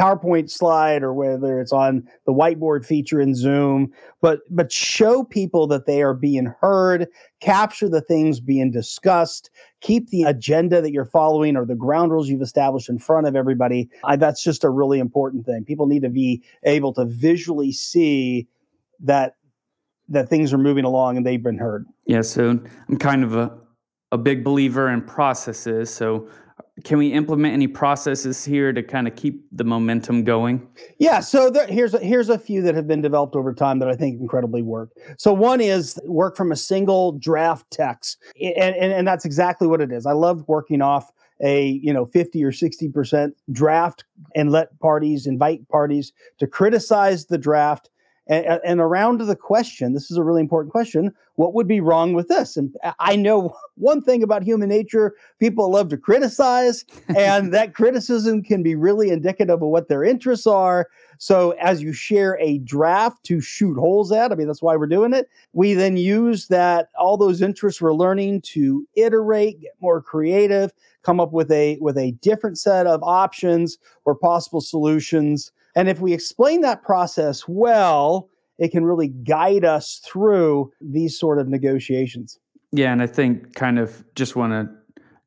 PowerPoint 0.01 0.51
slide 0.51 1.03
or 1.03 1.13
whether 1.13 1.61
it's 1.61 1.73
on 1.73 2.09
the 2.25 2.33
whiteboard 2.33 2.87
feature 2.87 3.21
in 3.21 3.35
Zoom, 3.35 3.93
but 4.23 4.41
but 4.51 4.73
show 4.73 5.25
people 5.25 5.67
that 5.67 5.87
they 5.87 6.01
are 6.01 6.15
being 6.15 6.55
heard, 6.61 7.07
capture 7.41 7.89
the 7.89 8.01
things 8.01 8.41
being 8.41 8.71
discussed, 8.71 9.51
keep 9.81 10.09
the 10.09 10.23
agenda 10.23 10.81
that 10.81 10.93
you're 10.93 11.05
following 11.05 11.57
or 11.57 11.67
the 11.67 11.75
ground 11.75 12.13
rules 12.13 12.29
you've 12.29 12.41
established 12.41 12.89
in 12.89 12.99
front 12.99 13.27
of 13.27 13.37
everybody. 13.37 13.91
I, 14.05 14.17
that's 14.17 14.43
just 14.43 14.65
a 14.65 14.71
really 14.71 14.99
important 14.99 15.45
thing. 15.45 15.65
People 15.65 15.87
need 15.87 16.03
to 16.03 16.09
be 16.09 16.43
able 16.63 16.95
to 16.95 17.05
visually 17.05 17.73
see 17.73 18.49
that 19.01 19.37
that 20.09 20.29
things 20.29 20.53
are 20.53 20.59
moving 20.59 20.85
along 20.85 21.19
and 21.19 21.27
they've 21.27 21.43
been 21.43 21.59
heard. 21.59 21.87
Yeah, 22.07 22.23
so 22.23 22.59
I'm 22.89 22.97
kind 22.97 23.23
of 23.23 23.37
a 23.37 23.57
a 24.13 24.19
big 24.19 24.43
believer 24.45 24.89
in 24.89 25.03
processes. 25.03 25.91
So 25.91 26.29
can 26.85 26.99
we 26.99 27.13
implement 27.13 27.55
any 27.55 27.67
processes 27.67 28.45
here 28.45 28.73
to 28.73 28.83
kind 28.83 29.09
of 29.09 29.17
keep 29.17 29.45
the 29.53 29.65
momentum 29.65 30.25
going? 30.25 30.67
Yeah, 30.99 31.21
so 31.21 31.51
there, 31.51 31.67
here's 31.67 31.95
a, 31.95 31.99
here's 31.99 32.29
a 32.29 32.39
few 32.39 32.63
that 32.63 32.75
have 32.75 32.87
been 32.87 33.03
developed 33.03 33.37
over 33.37 33.53
time 33.53 33.79
that 33.81 33.89
I 33.89 33.97
think 33.97 34.21
incredibly 34.21 34.63
work. 34.63 34.91
So 35.19 35.33
one 35.33 35.61
is 35.61 35.99
work 36.05 36.37
from 36.37 36.53
a 36.53 36.57
single 36.57 37.13
draft 37.13 37.71
text, 37.71 38.19
and, 38.41 38.77
and, 38.77 38.93
and 38.93 39.07
that's 39.07 39.25
exactly 39.25 39.67
what 39.69 39.81
it 39.81 39.93
is. 39.93 40.07
I 40.07 40.13
love 40.13 40.45
working 40.49 40.83
off 40.83 41.11
a 41.43 41.81
you 41.83 41.93
know 41.93 42.05
50 42.07 42.45
or 42.45 42.53
60 42.53 42.89
percent 42.91 43.35
draft 43.51 44.05
and 44.35 44.51
let 44.51 44.79
parties 44.79 45.27
invite 45.27 45.67
parties 45.69 46.13
to 46.39 46.47
criticize 46.47 47.27
the 47.27 47.39
draft 47.39 47.91
and, 48.31 48.61
and 48.65 48.81
around 48.81 49.21
the 49.21 49.35
question, 49.35 49.93
this 49.93 50.09
is 50.11 50.17
a 50.17 50.23
really 50.23 50.41
important 50.41 50.71
question 50.71 51.13
what 51.35 51.55
would 51.55 51.67
be 51.67 51.81
wrong 51.81 52.13
with 52.13 52.29
this? 52.29 52.59
And 52.59 52.77
I 52.99 53.17
know 53.17 53.57
one 53.77 54.03
thing 54.03 54.23
about 54.23 54.43
human 54.43 54.69
nature 54.69 55.15
people 55.39 55.71
love 55.71 55.89
to 55.89 55.97
criticize, 55.97 56.85
and 57.17 57.53
that 57.55 57.75
criticism 57.75 58.43
can 58.43 58.63
be 58.63 58.75
really 58.75 59.09
indicative 59.09 59.63
of 59.63 59.69
what 59.69 59.89
their 59.89 60.05
interests 60.05 60.47
are. 60.47 60.87
So, 61.19 61.53
as 61.53 61.83
you 61.83 61.93
share 61.93 62.39
a 62.41 62.59
draft 62.59 63.25
to 63.25 63.41
shoot 63.41 63.75
holes 63.75 64.13
at, 64.13 64.33
I 64.33 64.35
mean, 64.35 64.47
that's 64.47 64.63
why 64.63 64.77
we're 64.77 64.87
doing 64.87 65.15
it. 65.15 65.29
We 65.55 65.75
then 65.75 65.97
use 65.97 66.49
that, 66.49 66.89
all 66.99 67.17
those 67.17 67.43
interests 67.43 67.81
we're 67.81 67.95
learning 67.95 68.43
to 68.43 68.87
iterate, 68.95 69.61
get 69.61 69.73
more 69.81 70.01
creative, 70.03 70.73
come 71.03 71.21
up 71.21 71.33
with 71.33 71.51
a 71.51 71.79
with 71.81 71.97
a 71.97 72.13
different 72.23 72.59
set 72.59 72.87
of 72.87 73.03
options 73.03 73.79
or 74.05 74.15
possible 74.15 74.61
solutions 74.61 75.53
and 75.77 75.89
if 75.89 76.01
we 76.01 76.13
explain 76.13 76.61
that 76.63 76.83
process 76.83 77.47
well, 77.47 78.29
it 78.59 78.71
can 78.71 78.85
really 78.85 79.09
guide 79.09 79.65
us 79.65 80.01
through 80.05 80.73
these 80.81 81.19
sort 81.19 81.39
of 81.39 81.49
negotiations. 81.49 82.39
Yeah, 82.73 82.93
and 82.93 83.03
I 83.03 83.07
think 83.07 83.55
kind 83.55 83.79
of 83.79 84.05
just 84.15 84.37
want 84.37 84.53
to 84.53 84.71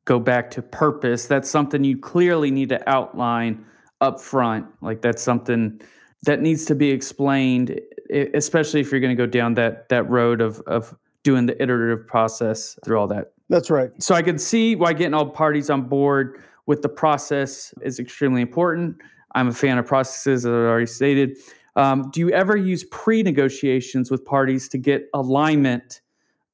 go 0.04 0.18
back 0.18 0.50
to 0.52 0.62
purpose. 0.62 1.26
That's 1.26 1.50
something 1.50 1.84
you 1.84 1.98
clearly 1.98 2.50
need 2.50 2.68
to 2.70 2.88
outline 2.88 3.64
up 4.00 4.20
front. 4.20 4.66
Like 4.80 5.02
that's 5.02 5.22
something 5.22 5.80
that 6.22 6.40
needs 6.40 6.64
to 6.66 6.74
be 6.74 6.90
explained, 6.90 7.80
especially 8.10 8.80
if 8.80 8.90
you're 8.90 9.00
going 9.00 9.14
to 9.14 9.20
go 9.20 9.26
down 9.26 9.54
that 9.54 9.88
that 9.88 10.08
road 10.08 10.40
of 10.40 10.60
of 10.66 10.94
doing 11.22 11.46
the 11.46 11.60
iterative 11.60 12.06
process 12.06 12.78
through 12.84 12.98
all 12.98 13.08
that. 13.08 13.32
That's 13.48 13.70
right. 13.70 13.90
So 14.00 14.14
I 14.14 14.22
can 14.22 14.38
see 14.38 14.76
why 14.76 14.92
getting 14.92 15.14
all 15.14 15.26
parties 15.26 15.70
on 15.70 15.82
board 15.82 16.40
with 16.66 16.82
the 16.82 16.88
process 16.88 17.74
is 17.82 17.98
extremely 17.98 18.42
important. 18.42 18.96
I'm 19.34 19.48
a 19.48 19.54
fan 19.54 19.78
of 19.78 19.86
processes, 19.86 20.46
as 20.46 20.50
I 20.50 20.54
already 20.54 20.86
stated. 20.86 21.38
Um, 21.76 22.10
do 22.12 22.20
you 22.20 22.30
ever 22.30 22.56
use 22.56 22.84
pre 22.84 23.22
negotiations 23.22 24.10
with 24.10 24.24
parties 24.24 24.68
to 24.68 24.78
get 24.78 25.08
alignment 25.12 26.00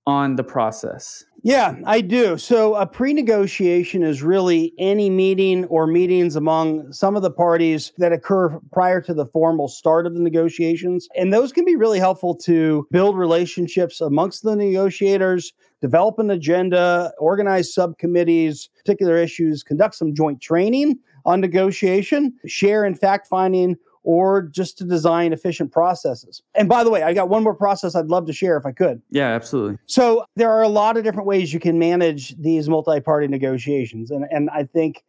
on 0.06 0.36
the 0.36 0.44
process? 0.44 1.24
Yeah, 1.42 1.76
I 1.86 2.02
do. 2.02 2.36
So 2.36 2.74
a 2.74 2.86
pre-negotiation 2.86 4.02
is 4.02 4.22
really 4.22 4.74
any 4.78 5.08
meeting 5.08 5.64
or 5.66 5.86
meetings 5.86 6.36
among 6.36 6.92
some 6.92 7.16
of 7.16 7.22
the 7.22 7.30
parties 7.30 7.92
that 7.96 8.12
occur 8.12 8.60
prior 8.72 9.00
to 9.02 9.14
the 9.14 9.24
formal 9.24 9.66
start 9.66 10.06
of 10.06 10.14
the 10.14 10.20
negotiations. 10.20 11.08
And 11.16 11.32
those 11.32 11.52
can 11.52 11.64
be 11.64 11.76
really 11.76 11.98
helpful 11.98 12.34
to 12.38 12.86
build 12.90 13.16
relationships 13.16 14.02
amongst 14.02 14.42
the 14.42 14.54
negotiators, 14.54 15.54
develop 15.80 16.18
an 16.18 16.30
agenda, 16.30 17.12
organize 17.18 17.72
subcommittees, 17.72 18.68
particular 18.76 19.16
issues, 19.16 19.62
conduct 19.62 19.94
some 19.94 20.14
joint 20.14 20.42
training 20.42 20.98
on 21.24 21.40
negotiation, 21.40 22.34
share 22.46 22.84
in 22.84 22.94
fact 22.94 23.26
finding 23.26 23.76
or 24.02 24.42
just 24.42 24.78
to 24.78 24.84
design 24.84 25.32
efficient 25.32 25.70
processes. 25.72 26.42
And 26.54 26.68
by 26.68 26.84
the 26.84 26.90
way, 26.90 27.02
I 27.02 27.12
got 27.12 27.28
one 27.28 27.42
more 27.42 27.54
process 27.54 27.94
I'd 27.94 28.06
love 28.06 28.26
to 28.26 28.32
share 28.32 28.56
if 28.56 28.64
I 28.64 28.72
could. 28.72 29.02
Yeah, 29.10 29.28
absolutely. 29.28 29.76
So 29.86 30.24
there 30.36 30.50
are 30.50 30.62
a 30.62 30.68
lot 30.68 30.96
of 30.96 31.04
different 31.04 31.26
ways 31.26 31.52
you 31.52 31.60
can 31.60 31.78
manage 31.78 32.34
these 32.38 32.68
multi-party 32.68 33.28
negotiations 33.28 34.10
and 34.10 34.24
and 34.30 34.48
I 34.50 34.64
think 34.64 35.04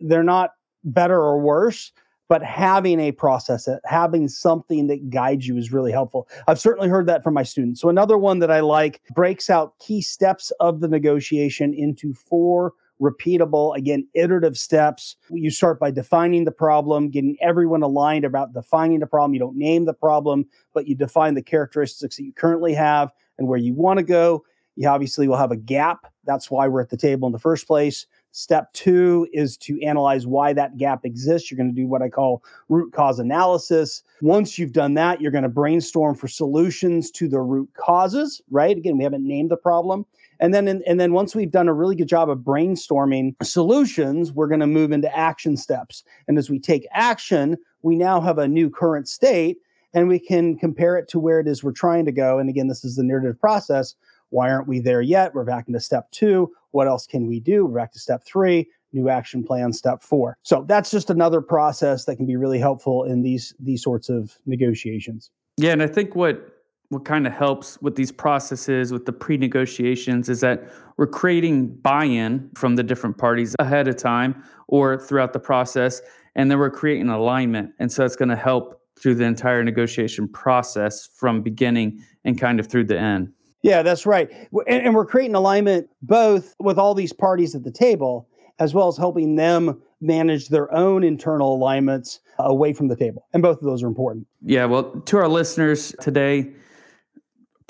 they're 0.00 0.22
not 0.22 0.50
better 0.84 1.18
or 1.18 1.40
worse, 1.40 1.92
but 2.28 2.42
having 2.42 2.98
a 2.98 3.12
process, 3.12 3.68
having 3.84 4.28
something 4.28 4.86
that 4.88 5.10
guides 5.10 5.46
you 5.46 5.56
is 5.56 5.72
really 5.72 5.92
helpful. 5.92 6.28
I've 6.48 6.60
certainly 6.60 6.88
heard 6.88 7.06
that 7.06 7.22
from 7.22 7.34
my 7.34 7.42
students. 7.42 7.80
So 7.80 7.88
another 7.88 8.18
one 8.18 8.38
that 8.40 8.50
I 8.50 8.60
like 8.60 9.02
breaks 9.14 9.50
out 9.50 9.78
key 9.78 10.02
steps 10.02 10.50
of 10.60 10.80
the 10.80 10.88
negotiation 10.88 11.72
into 11.74 12.12
four 12.12 12.72
repeatable, 13.02 13.76
again, 13.76 14.06
iterative 14.14 14.56
steps. 14.56 15.16
You 15.30 15.50
start 15.50 15.80
by 15.80 15.90
defining 15.90 16.44
the 16.44 16.52
problem, 16.52 17.10
getting 17.10 17.36
everyone 17.40 17.82
aligned 17.82 18.24
about 18.24 18.54
defining 18.54 19.00
the 19.00 19.06
problem. 19.06 19.34
You 19.34 19.40
don't 19.40 19.56
name 19.56 19.84
the 19.84 19.92
problem, 19.92 20.46
but 20.72 20.86
you 20.86 20.94
define 20.94 21.34
the 21.34 21.42
characteristics 21.42 22.16
that 22.16 22.22
you 22.22 22.32
currently 22.32 22.72
have 22.74 23.12
and 23.38 23.48
where 23.48 23.58
you 23.58 23.74
want 23.74 23.98
to 23.98 24.04
go. 24.04 24.44
You 24.76 24.88
obviously 24.88 25.26
will 25.26 25.36
have 25.36 25.50
a 25.50 25.56
gap. 25.56 26.06
That's 26.24 26.50
why 26.50 26.68
we're 26.68 26.80
at 26.80 26.90
the 26.90 26.96
table 26.96 27.26
in 27.26 27.32
the 27.32 27.38
first 27.38 27.66
place. 27.66 28.06
Step 28.32 28.72
two 28.72 29.28
is 29.32 29.58
to 29.58 29.80
analyze 29.82 30.26
why 30.26 30.54
that 30.54 30.78
gap 30.78 31.04
exists. 31.04 31.50
You're 31.50 31.56
going 31.56 31.74
to 31.74 31.80
do 31.80 31.86
what 31.86 32.00
I 32.00 32.08
call 32.08 32.42
root 32.70 32.92
cause 32.92 33.18
analysis. 33.18 34.02
Once 34.22 34.58
you've 34.58 34.72
done 34.72 34.94
that, 34.94 35.20
you're 35.20 35.30
going 35.30 35.42
to 35.42 35.50
brainstorm 35.50 36.14
for 36.14 36.28
solutions 36.28 37.10
to 37.12 37.28
the 37.28 37.40
root 37.40 37.68
causes, 37.74 38.40
right? 38.50 38.76
Again, 38.76 38.96
we 38.96 39.04
haven't 39.04 39.26
named 39.26 39.50
the 39.50 39.56
problem. 39.56 40.06
And 40.40 40.52
then, 40.52 40.66
and 40.66 40.98
then 40.98 41.12
once 41.12 41.34
we've 41.34 41.50
done 41.50 41.68
a 41.68 41.74
really 41.74 41.94
good 41.94 42.08
job 42.08 42.30
of 42.30 42.38
brainstorming 42.38 43.34
solutions, 43.44 44.32
we're 44.32 44.48
going 44.48 44.60
to 44.60 44.66
move 44.66 44.92
into 44.92 45.14
action 45.16 45.56
steps. 45.56 46.02
And 46.26 46.38
as 46.38 46.50
we 46.50 46.58
take 46.58 46.86
action, 46.90 47.58
we 47.82 47.96
now 47.96 48.20
have 48.20 48.38
a 48.38 48.48
new 48.48 48.70
current 48.70 49.08
state 49.08 49.58
and 49.94 50.08
we 50.08 50.18
can 50.18 50.56
compare 50.56 50.96
it 50.96 51.06
to 51.08 51.20
where 51.20 51.38
it 51.38 51.46
is 51.46 51.62
we're 51.62 51.72
trying 51.72 52.06
to 52.06 52.12
go. 52.12 52.38
And 52.38 52.48
again, 52.48 52.68
this 52.68 52.84
is 52.84 52.96
the 52.96 53.04
iterative 53.04 53.38
process. 53.38 53.94
Why 54.32 54.50
aren't 54.50 54.66
we 54.66 54.80
there 54.80 55.02
yet? 55.02 55.34
We're 55.34 55.44
back 55.44 55.68
into 55.68 55.78
step 55.78 56.10
two. 56.10 56.50
What 56.70 56.88
else 56.88 57.06
can 57.06 57.26
we 57.26 57.38
do? 57.38 57.66
We're 57.66 57.80
back 57.80 57.92
to 57.92 57.98
step 57.98 58.24
three 58.24 58.68
new 58.92 59.08
action 59.08 59.42
plan 59.42 59.72
step 59.72 60.02
four 60.02 60.36
so 60.42 60.64
that's 60.68 60.90
just 60.90 61.10
another 61.10 61.40
process 61.40 62.04
that 62.04 62.16
can 62.16 62.26
be 62.26 62.36
really 62.36 62.58
helpful 62.58 63.04
in 63.04 63.22
these 63.22 63.54
these 63.58 63.82
sorts 63.82 64.08
of 64.08 64.36
negotiations 64.46 65.30
yeah 65.56 65.72
and 65.72 65.82
i 65.82 65.86
think 65.86 66.14
what 66.14 66.48
what 66.90 67.06
kind 67.06 67.26
of 67.26 67.32
helps 67.32 67.80
with 67.80 67.96
these 67.96 68.12
processes 68.12 68.92
with 68.92 69.06
the 69.06 69.12
pre-negotiations 69.12 70.28
is 70.28 70.40
that 70.40 70.70
we're 70.98 71.06
creating 71.06 71.74
buy-in 71.76 72.50
from 72.54 72.76
the 72.76 72.82
different 72.82 73.16
parties 73.16 73.56
ahead 73.58 73.88
of 73.88 73.96
time 73.96 74.42
or 74.68 74.98
throughout 74.98 75.32
the 75.32 75.40
process 75.40 76.02
and 76.34 76.50
then 76.50 76.58
we're 76.58 76.70
creating 76.70 77.08
alignment 77.08 77.70
and 77.78 77.90
so 77.90 78.04
it's 78.04 78.16
going 78.16 78.28
to 78.28 78.36
help 78.36 78.82
through 79.00 79.14
the 79.14 79.24
entire 79.24 79.64
negotiation 79.64 80.28
process 80.28 81.08
from 81.16 81.40
beginning 81.40 81.98
and 82.24 82.38
kind 82.38 82.60
of 82.60 82.66
through 82.66 82.84
the 82.84 82.98
end 82.98 83.32
yeah 83.62 83.82
that's 83.82 84.06
right 84.06 84.30
and, 84.66 84.86
and 84.86 84.94
we're 84.94 85.06
creating 85.06 85.34
alignment 85.34 85.88
both 86.02 86.54
with 86.58 86.78
all 86.78 86.94
these 86.94 87.12
parties 87.12 87.54
at 87.54 87.64
the 87.64 87.70
table 87.70 88.28
as 88.58 88.74
well 88.74 88.88
as 88.88 88.96
helping 88.96 89.36
them 89.36 89.80
manage 90.00 90.48
their 90.48 90.72
own 90.74 91.04
internal 91.04 91.54
alignments 91.54 92.20
away 92.38 92.72
from 92.72 92.88
the 92.88 92.96
table 92.96 93.26
and 93.32 93.42
both 93.42 93.58
of 93.58 93.64
those 93.64 93.82
are 93.82 93.88
important 93.88 94.26
yeah 94.44 94.64
well 94.64 94.90
to 95.02 95.16
our 95.16 95.28
listeners 95.28 95.94
today 96.00 96.52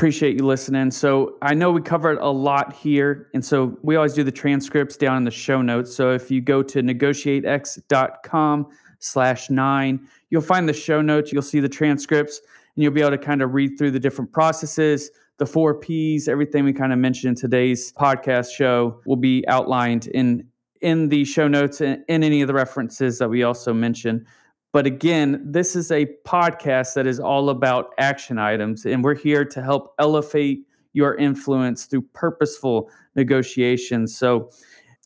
Appreciate 0.03 0.37
you 0.37 0.45
listening. 0.45 0.91
So 0.91 1.37
I 1.43 1.55
know 1.55 1.71
we 1.71 1.81
covered 1.81 2.19
a 2.19 2.27
lot 2.27 2.73
here. 2.73 3.29
And 3.35 3.45
so 3.45 3.79
we 3.83 3.95
always 3.95 4.15
do 4.15 4.25
the 4.25 4.33
transcripts 4.33 4.97
down 4.97 5.19
in 5.19 5.23
the 5.23 5.31
show 5.31 5.63
notes. 5.63 5.95
So 5.95 6.11
if 6.13 6.29
you 6.29 6.41
go 6.41 6.61
to 6.63 6.83
negotiatex.com 6.83 8.67
slash 8.99 9.49
nine, 9.49 10.09
you'll 10.31 10.43
find 10.43 10.69
the 10.69 10.73
show 10.73 11.03
notes. 11.03 11.31
You'll 11.31 11.43
see 11.43 11.61
the 11.61 11.69
transcripts 11.69 12.41
and 12.75 12.83
you'll 12.83 12.93
be 12.93 13.01
able 13.01 13.11
to 13.11 13.19
kind 13.19 13.43
of 13.43 13.55
read 13.55 13.79
through 13.79 13.93
the 13.93 14.01
different 14.01 14.33
processes, 14.33 15.11
the 15.43 15.47
four 15.47 15.75
P's, 15.75 16.29
everything 16.29 16.65
we 16.65 16.73
kind 16.73 16.93
of 16.93 17.01
mentioned 17.01 17.31
in 17.31 17.35
today's 17.35 17.93
podcast 17.95 18.53
show 18.53 19.01
will 19.05 19.17
be 19.17 19.45
outlined 19.49 20.07
in 20.07 20.47
in 20.81 21.09
the 21.09 21.25
show 21.25 21.49
notes 21.49 21.81
and 21.81 22.05
in 22.07 22.23
any 22.23 22.43
of 22.43 22.47
the 22.47 22.55
references 22.55 23.19
that 23.19 23.29
we 23.29 23.43
also 23.43 23.75
mentioned. 23.75 24.25
But 24.73 24.87
again, 24.87 25.43
this 25.45 25.75
is 25.75 25.91
a 25.91 26.07
podcast 26.25 26.95
that 26.95 27.09
is 27.09 27.19
all 27.19 27.51
about 27.51 27.91
action 27.99 28.39
items, 28.39 28.87
and 28.87 29.03
we're 29.03 29.17
here 29.17 29.45
to 29.47 29.61
help 29.61 29.95
elevate 29.99 30.61
your 30.93 31.17
influence 31.17 31.87
through 31.87 32.03
purposeful 32.13 32.89
negotiations. 33.17 34.17
So, 34.17 34.49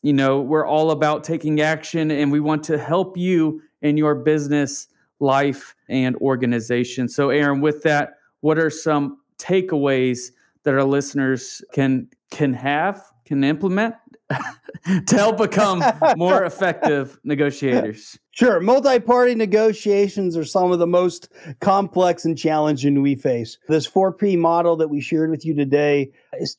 you 0.02 0.12
know, 0.12 0.42
we're 0.42 0.66
all 0.66 0.90
about 0.90 1.24
taking 1.24 1.62
action, 1.62 2.10
and 2.10 2.30
we 2.30 2.40
want 2.40 2.62
to 2.64 2.76
help 2.76 3.16
you 3.16 3.62
in 3.80 3.96
your 3.96 4.14
business, 4.14 4.88
life, 5.18 5.74
and 5.88 6.14
organization. 6.16 7.08
So, 7.08 7.30
Aram, 7.30 7.62
with 7.62 7.84
that, 7.84 8.18
what 8.42 8.58
are 8.58 8.68
some 8.68 9.16
takeaways 9.38 10.30
that 10.64 10.74
our 10.74 10.84
listeners 10.84 11.62
can 11.72 12.08
can 12.30 12.52
have, 12.52 13.02
can 13.24 13.44
implement 13.44 13.94
to 15.06 15.16
help 15.16 15.38
become 15.38 15.82
more 16.16 16.44
effective 16.44 17.18
negotiators? 17.24 18.18
Sure. 18.32 18.60
Multi 18.60 18.98
party 18.98 19.34
negotiations 19.34 20.36
are 20.36 20.44
some 20.44 20.72
of 20.72 20.78
the 20.78 20.86
most 20.86 21.28
complex 21.60 22.24
and 22.24 22.36
challenging 22.36 23.00
we 23.00 23.14
face. 23.14 23.58
This 23.68 23.88
4P 23.88 24.38
model 24.38 24.76
that 24.76 24.88
we 24.88 25.00
shared 25.00 25.30
with 25.30 25.44
you 25.44 25.54
today 25.54 26.10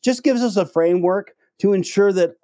just 0.04 0.24
gives 0.24 0.42
us 0.42 0.56
a 0.56 0.66
framework 0.66 1.34
to 1.60 1.74
ensure 1.74 2.14
that 2.14 2.36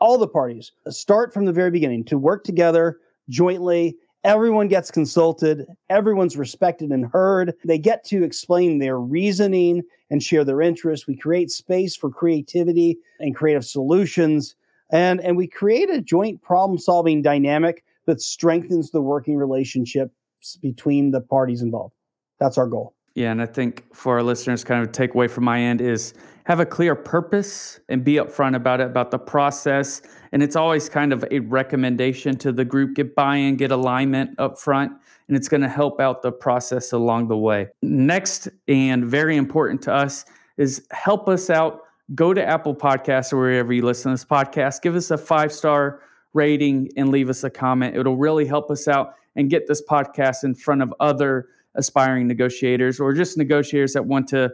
all 0.00 0.16
the 0.18 0.28
parties 0.28 0.72
start 0.88 1.32
from 1.32 1.44
the 1.44 1.52
very 1.52 1.70
beginning 1.70 2.04
to 2.04 2.18
work 2.18 2.44
together 2.44 2.98
jointly. 3.28 3.96
Everyone 4.22 4.68
gets 4.68 4.90
consulted, 4.90 5.66
everyone's 5.88 6.36
respected 6.36 6.90
and 6.90 7.06
heard. 7.06 7.54
They 7.64 7.78
get 7.78 8.04
to 8.06 8.22
explain 8.22 8.78
their 8.78 8.98
reasoning 8.98 9.82
and 10.10 10.22
share 10.22 10.44
their 10.44 10.60
interests. 10.60 11.06
We 11.06 11.16
create 11.16 11.50
space 11.50 11.96
for 11.96 12.10
creativity 12.10 12.98
and 13.18 13.34
creative 13.34 13.64
solutions 13.64 14.56
and 14.90 15.20
and 15.20 15.36
we 15.36 15.46
create 15.46 15.90
a 15.90 16.00
joint 16.00 16.42
problem 16.42 16.78
solving 16.78 17.22
dynamic 17.22 17.84
that 18.06 18.20
strengthens 18.20 18.90
the 18.90 19.00
working 19.00 19.36
relationships 19.36 20.12
between 20.60 21.10
the 21.10 21.20
parties 21.20 21.62
involved 21.62 21.94
that's 22.38 22.58
our 22.58 22.66
goal 22.66 22.94
yeah 23.14 23.30
and 23.30 23.40
i 23.40 23.46
think 23.46 23.84
for 23.94 24.14
our 24.16 24.22
listeners 24.22 24.64
kind 24.64 24.82
of 24.82 24.92
takeaway 24.92 25.30
from 25.30 25.44
my 25.44 25.60
end 25.60 25.80
is 25.80 26.14
have 26.44 26.60
a 26.60 26.66
clear 26.66 26.94
purpose 26.94 27.80
and 27.88 28.04
be 28.04 28.14
upfront 28.14 28.56
about 28.56 28.80
it 28.80 28.86
about 28.86 29.10
the 29.10 29.18
process. 29.18 30.02
And 30.32 30.42
it's 30.42 30.56
always 30.56 30.88
kind 30.88 31.12
of 31.12 31.24
a 31.30 31.40
recommendation 31.40 32.36
to 32.38 32.52
the 32.52 32.64
group 32.64 32.94
get 32.94 33.14
buy-in 33.14 33.56
get 33.56 33.70
alignment 33.70 34.38
up 34.38 34.58
front 34.58 34.92
and 35.28 35.36
it's 35.36 35.48
going 35.48 35.60
to 35.60 35.68
help 35.68 36.00
out 36.00 36.22
the 36.22 36.32
process 36.32 36.92
along 36.92 37.28
the 37.28 37.36
way. 37.36 37.68
Next 37.82 38.48
and 38.66 39.04
very 39.04 39.36
important 39.36 39.82
to 39.82 39.92
us 39.94 40.24
is 40.56 40.86
help 40.90 41.28
us 41.28 41.50
out. 41.50 41.82
Go 42.14 42.34
to 42.34 42.44
Apple 42.44 42.74
Podcasts 42.74 43.32
or 43.32 43.38
wherever 43.38 43.72
you 43.72 43.82
listen 43.82 44.10
to 44.10 44.14
this 44.14 44.24
podcast, 44.24 44.82
give 44.82 44.96
us 44.96 45.10
a 45.10 45.18
five 45.18 45.52
star 45.52 46.00
rating 46.32 46.88
and 46.96 47.10
leave 47.10 47.28
us 47.28 47.44
a 47.44 47.50
comment. 47.50 47.96
It'll 47.96 48.16
really 48.16 48.46
help 48.46 48.70
us 48.70 48.88
out 48.88 49.14
and 49.36 49.50
get 49.50 49.66
this 49.68 49.82
podcast 49.88 50.42
in 50.42 50.54
front 50.54 50.82
of 50.82 50.92
other 51.00 51.48
aspiring 51.74 52.26
negotiators 52.26 52.98
or 52.98 53.12
just 53.12 53.38
negotiators 53.38 53.92
that 53.92 54.04
want 54.04 54.28
to 54.28 54.50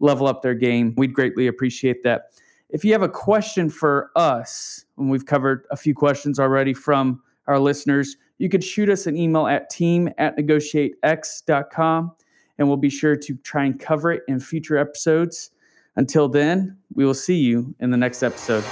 level 0.00 0.26
up 0.26 0.42
their 0.42 0.54
game. 0.54 0.94
We'd 0.96 1.14
greatly 1.14 1.46
appreciate 1.46 2.02
that. 2.04 2.32
If 2.70 2.84
you 2.84 2.92
have 2.92 3.02
a 3.02 3.08
question 3.08 3.70
for 3.70 4.10
us, 4.14 4.84
and 4.98 5.10
we've 5.10 5.26
covered 5.26 5.66
a 5.70 5.76
few 5.76 5.94
questions 5.94 6.38
already 6.38 6.74
from 6.74 7.22
our 7.46 7.58
listeners, 7.58 8.16
you 8.36 8.48
could 8.48 8.62
shoot 8.62 8.88
us 8.88 9.06
an 9.06 9.16
email 9.16 9.46
at 9.46 9.70
team 9.70 10.10
at 10.18 10.36
negotiatex.com 10.36 12.12
and 12.58 12.68
we'll 12.68 12.76
be 12.76 12.90
sure 12.90 13.16
to 13.16 13.34
try 13.36 13.64
and 13.64 13.78
cover 13.78 14.12
it 14.12 14.22
in 14.28 14.40
future 14.40 14.76
episodes. 14.76 15.50
Until 15.96 16.28
then, 16.28 16.76
we 16.94 17.04
will 17.04 17.14
see 17.14 17.36
you 17.36 17.74
in 17.80 17.90
the 17.90 17.96
next 17.96 18.22
episode. 18.22 18.64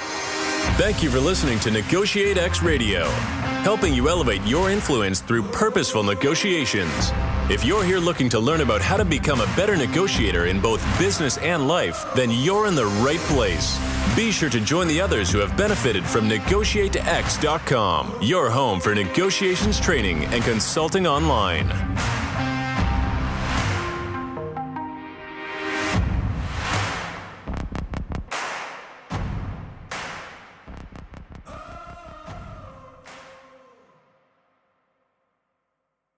Thank 0.77 1.03
you 1.03 1.11
for 1.11 1.21
listening 1.21 1.59
to 1.61 1.71
Negotiate 1.71 2.37
X 2.37 2.63
Radio, 2.63 3.09
helping 3.63 3.95
you 3.95 4.09
elevate 4.09 4.45
your 4.45 4.71
influence 4.71 5.21
through 5.21 5.43
purposeful 5.45 6.03
negotiations. 6.03 7.13
If 7.49 7.65
you're 7.65 7.85
here 7.85 8.01
looking 8.01 8.29
to 8.31 8.41
learn 8.41 8.61
about 8.61 8.83
how 8.83 8.97
to 8.97 9.05
become 9.05 9.41
a 9.41 9.47
better 9.55 9.77
negotiator 9.77 10.47
in 10.47 10.61
both 10.61 10.83
business 10.99 11.39
and 11.39 11.69
life, 11.69 12.05
then 12.17 12.29
you're 12.29 12.67
in 12.67 12.75
the 12.75 12.87
right 12.87 13.21
place. 13.21 13.79
Be 14.17 14.33
sure 14.33 14.51
to 14.51 14.61
join 14.61 14.89
the 14.89 15.01
others 15.01 15.31
who 15.31 15.39
have 15.39 15.57
benefited 15.57 16.05
from 16.05 16.29
NegotiateX.com, 16.29 18.19
your 18.21 18.51
home 18.51 18.81
for 18.81 18.97
negotiations 18.97 19.79
training 19.79 20.25
and 20.25 20.43
consulting 20.43 21.07
online. 21.07 21.69